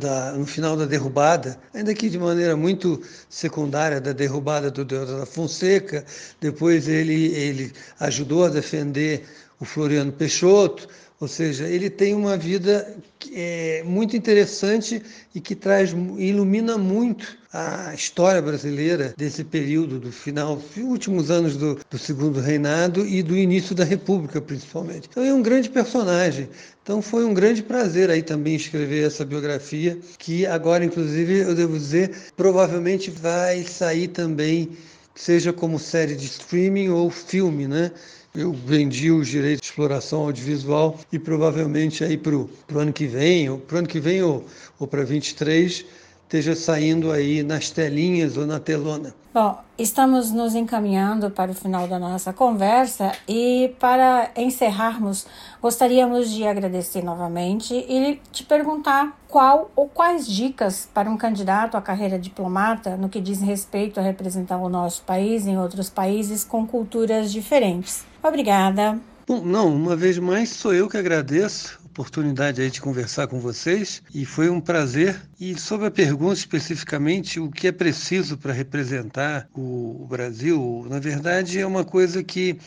da, 0.00 0.32
no 0.32 0.46
final 0.46 0.76
da 0.76 0.86
derrubada, 0.86 1.58
ainda 1.74 1.94
que 1.94 2.08
de 2.08 2.18
maneira 2.18 2.56
muito 2.56 3.00
secundária, 3.28 4.00
da 4.00 4.12
derrubada 4.12 4.70
do 4.70 4.84
Deus 4.84 5.08
da 5.08 5.26
Fonseca. 5.26 6.04
Depois 6.40 6.88
ele, 6.88 7.26
ele 7.34 7.72
ajudou 8.00 8.46
a 8.46 8.48
defender 8.48 9.24
o 9.60 9.64
Floriano 9.64 10.10
Peixoto. 10.10 10.88
Ou 11.20 11.28
seja, 11.28 11.68
ele 11.68 11.88
tem 11.88 12.16
uma 12.16 12.36
vida 12.36 12.96
é, 13.32 13.84
muito 13.84 14.16
interessante 14.16 15.00
e 15.32 15.40
que 15.40 15.54
traz, 15.54 15.94
ilumina 16.18 16.76
muito 16.76 17.41
a 17.52 17.92
história 17.92 18.40
brasileira 18.40 19.12
desse 19.16 19.44
período, 19.44 20.00
do 20.00 20.10
final, 20.10 20.60
últimos 20.78 21.30
anos 21.30 21.54
do, 21.56 21.78
do 21.90 21.98
segundo 21.98 22.40
reinado 22.40 23.06
e 23.06 23.22
do 23.22 23.36
início 23.36 23.74
da 23.74 23.84
República, 23.84 24.40
principalmente. 24.40 25.08
Então 25.10 25.22
é 25.22 25.34
um 25.34 25.42
grande 25.42 25.68
personagem. 25.68 26.48
Então 26.82 27.02
foi 27.02 27.24
um 27.24 27.34
grande 27.34 27.62
prazer 27.62 28.10
aí 28.10 28.22
também 28.22 28.54
escrever 28.54 29.06
essa 29.06 29.24
biografia, 29.24 29.98
que 30.18 30.46
agora, 30.46 30.84
inclusive, 30.84 31.40
eu 31.40 31.54
devo 31.54 31.78
dizer, 31.78 32.10
provavelmente 32.34 33.10
vai 33.10 33.62
sair 33.64 34.08
também, 34.08 34.70
seja 35.14 35.52
como 35.52 35.78
série 35.78 36.16
de 36.16 36.24
streaming 36.24 36.88
ou 36.88 37.10
filme, 37.10 37.68
né? 37.68 37.92
Eu 38.34 38.50
vendi 38.50 39.10
os 39.10 39.28
direitos 39.28 39.60
de 39.60 39.66
exploração 39.66 40.22
audiovisual 40.22 40.98
e 41.12 41.18
provavelmente 41.18 42.02
aí 42.02 42.16
para 42.16 42.34
o 42.34 42.48
ano 42.74 42.90
que 42.90 43.06
vem, 43.06 43.50
ou 43.50 43.58
para 43.58 43.74
o 43.76 43.78
ano 43.80 43.88
que 43.88 44.00
vem 44.00 44.22
ou, 44.22 44.46
ou 44.78 44.86
para 44.86 45.04
23, 45.04 45.84
esteja 46.32 46.56
saindo 46.56 47.12
aí 47.12 47.42
nas 47.42 47.68
telinhas 47.68 48.38
ou 48.38 48.46
na 48.46 48.58
telona. 48.58 49.14
Bom, 49.34 49.58
estamos 49.78 50.30
nos 50.30 50.54
encaminhando 50.54 51.30
para 51.30 51.50
o 51.50 51.54
final 51.54 51.86
da 51.86 51.98
nossa 51.98 52.32
conversa 52.32 53.12
e 53.28 53.74
para 53.78 54.30
encerrarmos, 54.34 55.26
gostaríamos 55.60 56.30
de 56.30 56.46
agradecer 56.46 57.02
novamente 57.02 57.74
e 57.74 58.18
te 58.30 58.44
perguntar 58.44 59.14
qual 59.28 59.70
ou 59.76 59.88
quais 59.88 60.26
dicas 60.26 60.88
para 60.92 61.10
um 61.10 61.18
candidato 61.18 61.76
à 61.76 61.82
carreira 61.82 62.18
diplomata 62.18 62.96
no 62.96 63.10
que 63.10 63.20
diz 63.20 63.42
respeito 63.42 64.00
a 64.00 64.02
representar 64.02 64.56
o 64.56 64.70
nosso 64.70 65.02
país 65.02 65.46
em 65.46 65.58
outros 65.58 65.90
países 65.90 66.44
com 66.44 66.66
culturas 66.66 67.30
diferentes. 67.30 68.04
Obrigada. 68.22 68.98
Bom, 69.26 69.42
não, 69.42 69.74
uma 69.74 69.94
vez 69.94 70.18
mais 70.18 70.48
sou 70.48 70.74
eu 70.74 70.88
que 70.88 70.96
agradeço 70.96 71.81
oportunidade 71.92 72.62
aí 72.62 72.70
de 72.70 72.80
conversar 72.80 73.26
com 73.26 73.38
vocês 73.38 74.02
e 74.14 74.24
foi 74.24 74.48
um 74.48 74.60
prazer. 74.60 75.20
E 75.38 75.58
sobre 75.58 75.86
a 75.86 75.90
pergunta 75.90 76.34
especificamente, 76.34 77.38
o 77.38 77.50
que 77.50 77.68
é 77.68 77.72
preciso 77.72 78.38
para 78.38 78.52
representar 78.52 79.46
o 79.54 80.06
Brasil, 80.08 80.86
na 80.88 80.98
verdade 80.98 81.60
é 81.60 81.66
uma 81.66 81.84
coisa 81.84 82.22
que 82.22 82.58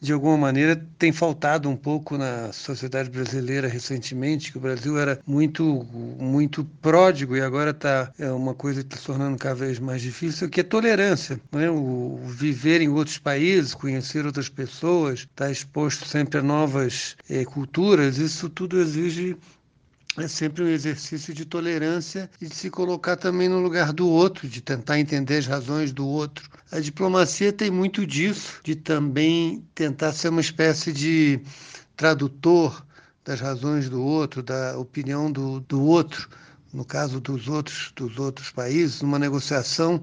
de 0.00 0.12
alguma 0.12 0.36
maneira 0.36 0.84
tem 0.98 1.12
faltado 1.12 1.68
um 1.68 1.76
pouco 1.76 2.16
na 2.16 2.52
sociedade 2.52 3.10
brasileira 3.10 3.68
recentemente, 3.68 4.52
que 4.52 4.58
o 4.58 4.60
Brasil 4.60 4.98
era 4.98 5.20
muito 5.26 5.86
muito 6.18 6.64
pródigo 6.80 7.36
e 7.36 7.40
agora 7.40 7.70
está 7.70 8.12
é 8.18 8.30
uma 8.30 8.54
coisa 8.54 8.80
que 8.80 8.86
está 8.86 8.96
se 8.96 9.06
tornando 9.06 9.36
cada 9.38 9.54
vez 9.54 9.78
mais 9.78 10.02
difícil, 10.02 10.48
que 10.48 10.60
é 10.60 10.64
tolerância, 10.64 11.40
né? 11.52 11.70
o, 11.70 11.74
o 11.74 12.20
viver 12.26 12.80
em 12.80 12.88
outros 12.88 13.18
países, 13.18 13.74
conhecer 13.74 14.26
outras 14.26 14.48
pessoas, 14.48 15.20
estar 15.20 15.46
tá 15.46 15.50
exposto 15.50 16.06
sempre 16.06 16.38
a 16.38 16.42
novas 16.42 17.16
é, 17.28 17.44
culturas, 17.44 18.18
isso 18.18 18.48
tudo 18.48 18.80
exige 18.80 19.36
é 20.22 20.28
sempre 20.28 20.62
um 20.64 20.68
exercício 20.68 21.32
de 21.32 21.44
tolerância 21.44 22.30
e 22.40 22.46
de 22.46 22.54
se 22.54 22.70
colocar 22.70 23.16
também 23.16 23.48
no 23.48 23.60
lugar 23.60 23.92
do 23.92 24.08
outro, 24.08 24.48
de 24.48 24.60
tentar 24.60 24.98
entender 24.98 25.38
as 25.38 25.46
razões 25.46 25.92
do 25.92 26.06
outro. 26.06 26.48
A 26.70 26.80
diplomacia 26.80 27.52
tem 27.52 27.70
muito 27.70 28.06
disso, 28.06 28.60
de 28.62 28.74
também 28.74 29.64
tentar 29.74 30.12
ser 30.12 30.28
uma 30.28 30.40
espécie 30.40 30.92
de 30.92 31.40
tradutor 31.96 32.84
das 33.24 33.40
razões 33.40 33.88
do 33.88 34.02
outro, 34.02 34.42
da 34.42 34.78
opinião 34.78 35.30
do, 35.30 35.60
do 35.60 35.82
outro, 35.82 36.28
no 36.72 36.84
caso 36.84 37.20
dos 37.20 37.48
outros, 37.48 37.92
dos 37.96 38.18
outros 38.18 38.50
países, 38.50 39.02
numa 39.02 39.18
negociação 39.18 40.02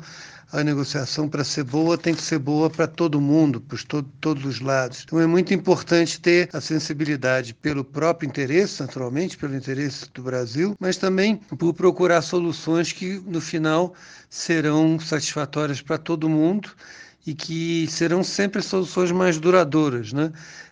a 0.52 0.64
negociação 0.64 1.28
para 1.28 1.44
ser 1.44 1.64
boa 1.64 1.98
tem 1.98 2.14
que 2.14 2.22
ser 2.22 2.40
boa 2.40 2.70
para 2.70 2.88
todo 2.88 3.20
mundo, 3.20 3.60
para 3.60 3.78
todo, 3.88 4.10
todos 4.22 4.46
os 4.46 4.60
lados. 4.60 5.04
Então 5.04 5.20
é 5.20 5.28
muito 5.28 5.54
importante 5.54 6.20
ter 6.20 6.50
a 6.54 6.62
sensibilidade 6.62 7.54
pelo 7.54 7.84
próprio 7.84 8.28
interesse, 8.28 8.82
naturalmente, 8.82 9.38
pelo 9.38 9.56
interesse 9.56 10.10
do 10.14 10.24
Brasil, 10.24 10.76
mas 10.80 10.98
também 10.98 11.36
por 11.36 11.74
procurar 11.74 12.22
soluções 12.22 12.92
que 12.92 13.22
no 13.26 13.42
final 13.42 13.94
serão 14.30 15.00
satisfatórias 15.00 15.82
para 15.82 15.98
todo 15.98 16.30
mundo 16.30 16.70
e 17.26 17.34
que 17.34 17.88
serão 17.90 18.24
sempre 18.24 18.62
soluções 18.62 19.12
mais 19.12 19.38
duradouras, 19.38 20.14
né? 20.14 20.32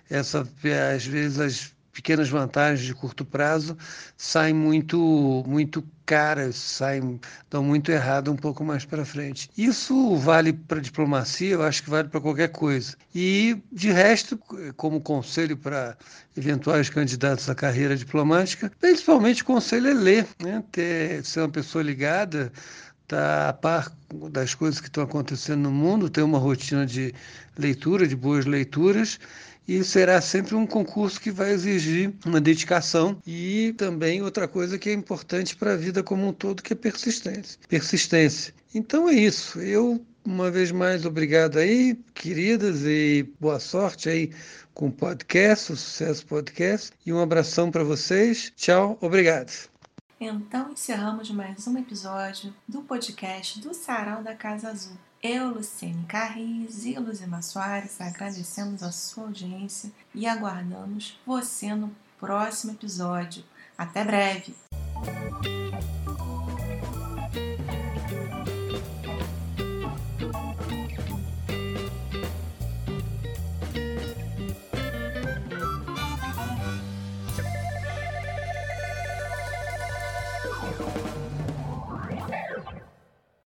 Essa, 0.10 0.48
às 0.96 1.06
vezes 1.06 1.39
as 1.39 1.73
pequenas 1.94 2.28
vantagens 2.28 2.86
de 2.86 2.94
curto 2.94 3.24
prazo 3.24 3.78
saem 4.18 4.54
muito 4.54 5.44
muito 5.48 5.84
caras, 6.06 6.56
saem 6.56 7.22
dão 7.50 7.64
muito 7.64 7.89
errado 7.91 8.32
um 8.32 8.36
pouco 8.36 8.64
mais 8.66 8.84
para 8.84 9.06
frente. 9.06 9.50
Isso 9.58 10.18
vale 10.18 10.52
para 10.52 10.82
diplomacia, 10.82 11.54
eu 11.54 11.64
acho 11.64 11.84
que 11.84 11.89
vale 11.89 12.10
para 12.10 12.20
qualquer 12.20 12.50
coisa. 12.50 12.98
E 13.16 13.58
de 13.72 13.91
resto, 13.91 14.38
como 14.76 15.00
conselho 15.00 15.56
para 15.56 15.96
eventuais 16.36 16.89
candidatos 16.89 17.50
à 17.50 17.56
carreira 17.56 17.96
diplomática, 17.96 18.72
principalmente 18.82 19.44
o 19.44 19.46
conselho 19.46 19.88
é 19.88 19.94
ler, 19.94 20.28
né? 20.44 20.64
Ter, 20.72 21.24
ser 21.24 21.41
uma 21.41 21.50
pessoa 21.50 21.84
ligada 21.84 22.52
tá 23.08 23.50
a 23.50 23.54
par 23.54 23.91
das 24.32 24.56
coisas 24.56 24.80
que 24.80 24.88
estão 24.88 25.04
acontecendo 25.04 25.62
no 25.62 25.72
mundo, 25.72 26.10
ter 26.10 26.22
uma 26.22 26.39
rotina 26.39 26.86
de 26.86 27.14
leitura, 27.58 28.08
de 28.08 28.16
boas 28.16 28.46
leituras 28.46 29.20
e 29.68 29.84
será 29.84 30.20
sempre 30.22 30.55
um 30.55 30.66
concurso 30.66 31.20
que 31.20 31.32
vai 31.32 31.51
exigir 31.51 32.14
uma 32.26 32.41
dedicação 32.41 33.18
e 33.26 33.74
também 33.78 34.22
outra 34.22 34.47
coisa 34.47 34.78
que 34.78 34.89
é 34.89 34.93
importante 34.93 35.55
para 35.55 35.74
a 35.74 35.78
vida 35.78 36.03
como 36.03 36.28
um 36.28 36.34
todo, 36.34 36.64
que 36.64 36.74
é 36.74 36.76
persistência. 36.76 37.59
Persistência. 37.68 38.53
Então 38.74 39.07
é 39.09 39.14
isso. 39.14 39.59
Eu 39.59 40.03
uma 40.26 40.49
vez 40.49 40.72
mais 40.72 41.05
obrigado 41.05 41.59
aí, 41.59 41.95
queridas, 42.14 42.84
e 42.84 43.30
boa 43.39 43.59
sorte 43.59 44.09
aí 44.09 44.34
com 44.74 44.88
o 44.88 44.91
podcast, 44.91 45.74
o 45.74 45.76
Sucesso 45.76 46.26
Podcast, 46.26 46.91
e 47.05 47.11
um 47.11 47.20
abração 47.20 47.70
para 47.70 47.84
vocês. 47.84 48.51
Tchau, 48.55 48.97
obrigado. 49.01 49.51
Então 50.20 50.72
encerramos 50.72 51.30
mais 51.32 51.68
um 51.68 51.78
episódio 51.78 52.53
do 52.68 52.82
podcast 52.82 53.59
do 53.59 53.74
Sarau 53.74 54.24
da 54.24 54.34
Casa 54.34 54.70
Azul. 54.70 54.97
Eu, 55.24 55.52
Luciene 55.52 56.04
Carris 56.06 56.84
e 56.84 57.00
Luzima 57.00 57.42
Soares 57.42 58.02
agradecemos 58.02 58.84
a 58.84 58.92
sua 58.92 59.24
audiência 59.24 59.90
e 60.14 60.28
aguardamos 60.28 61.18
você 61.26 61.74
no 61.74 61.96
próximo 62.20 62.74
episódio. 62.74 63.42
Até 63.78 64.04
breve! 64.04 64.54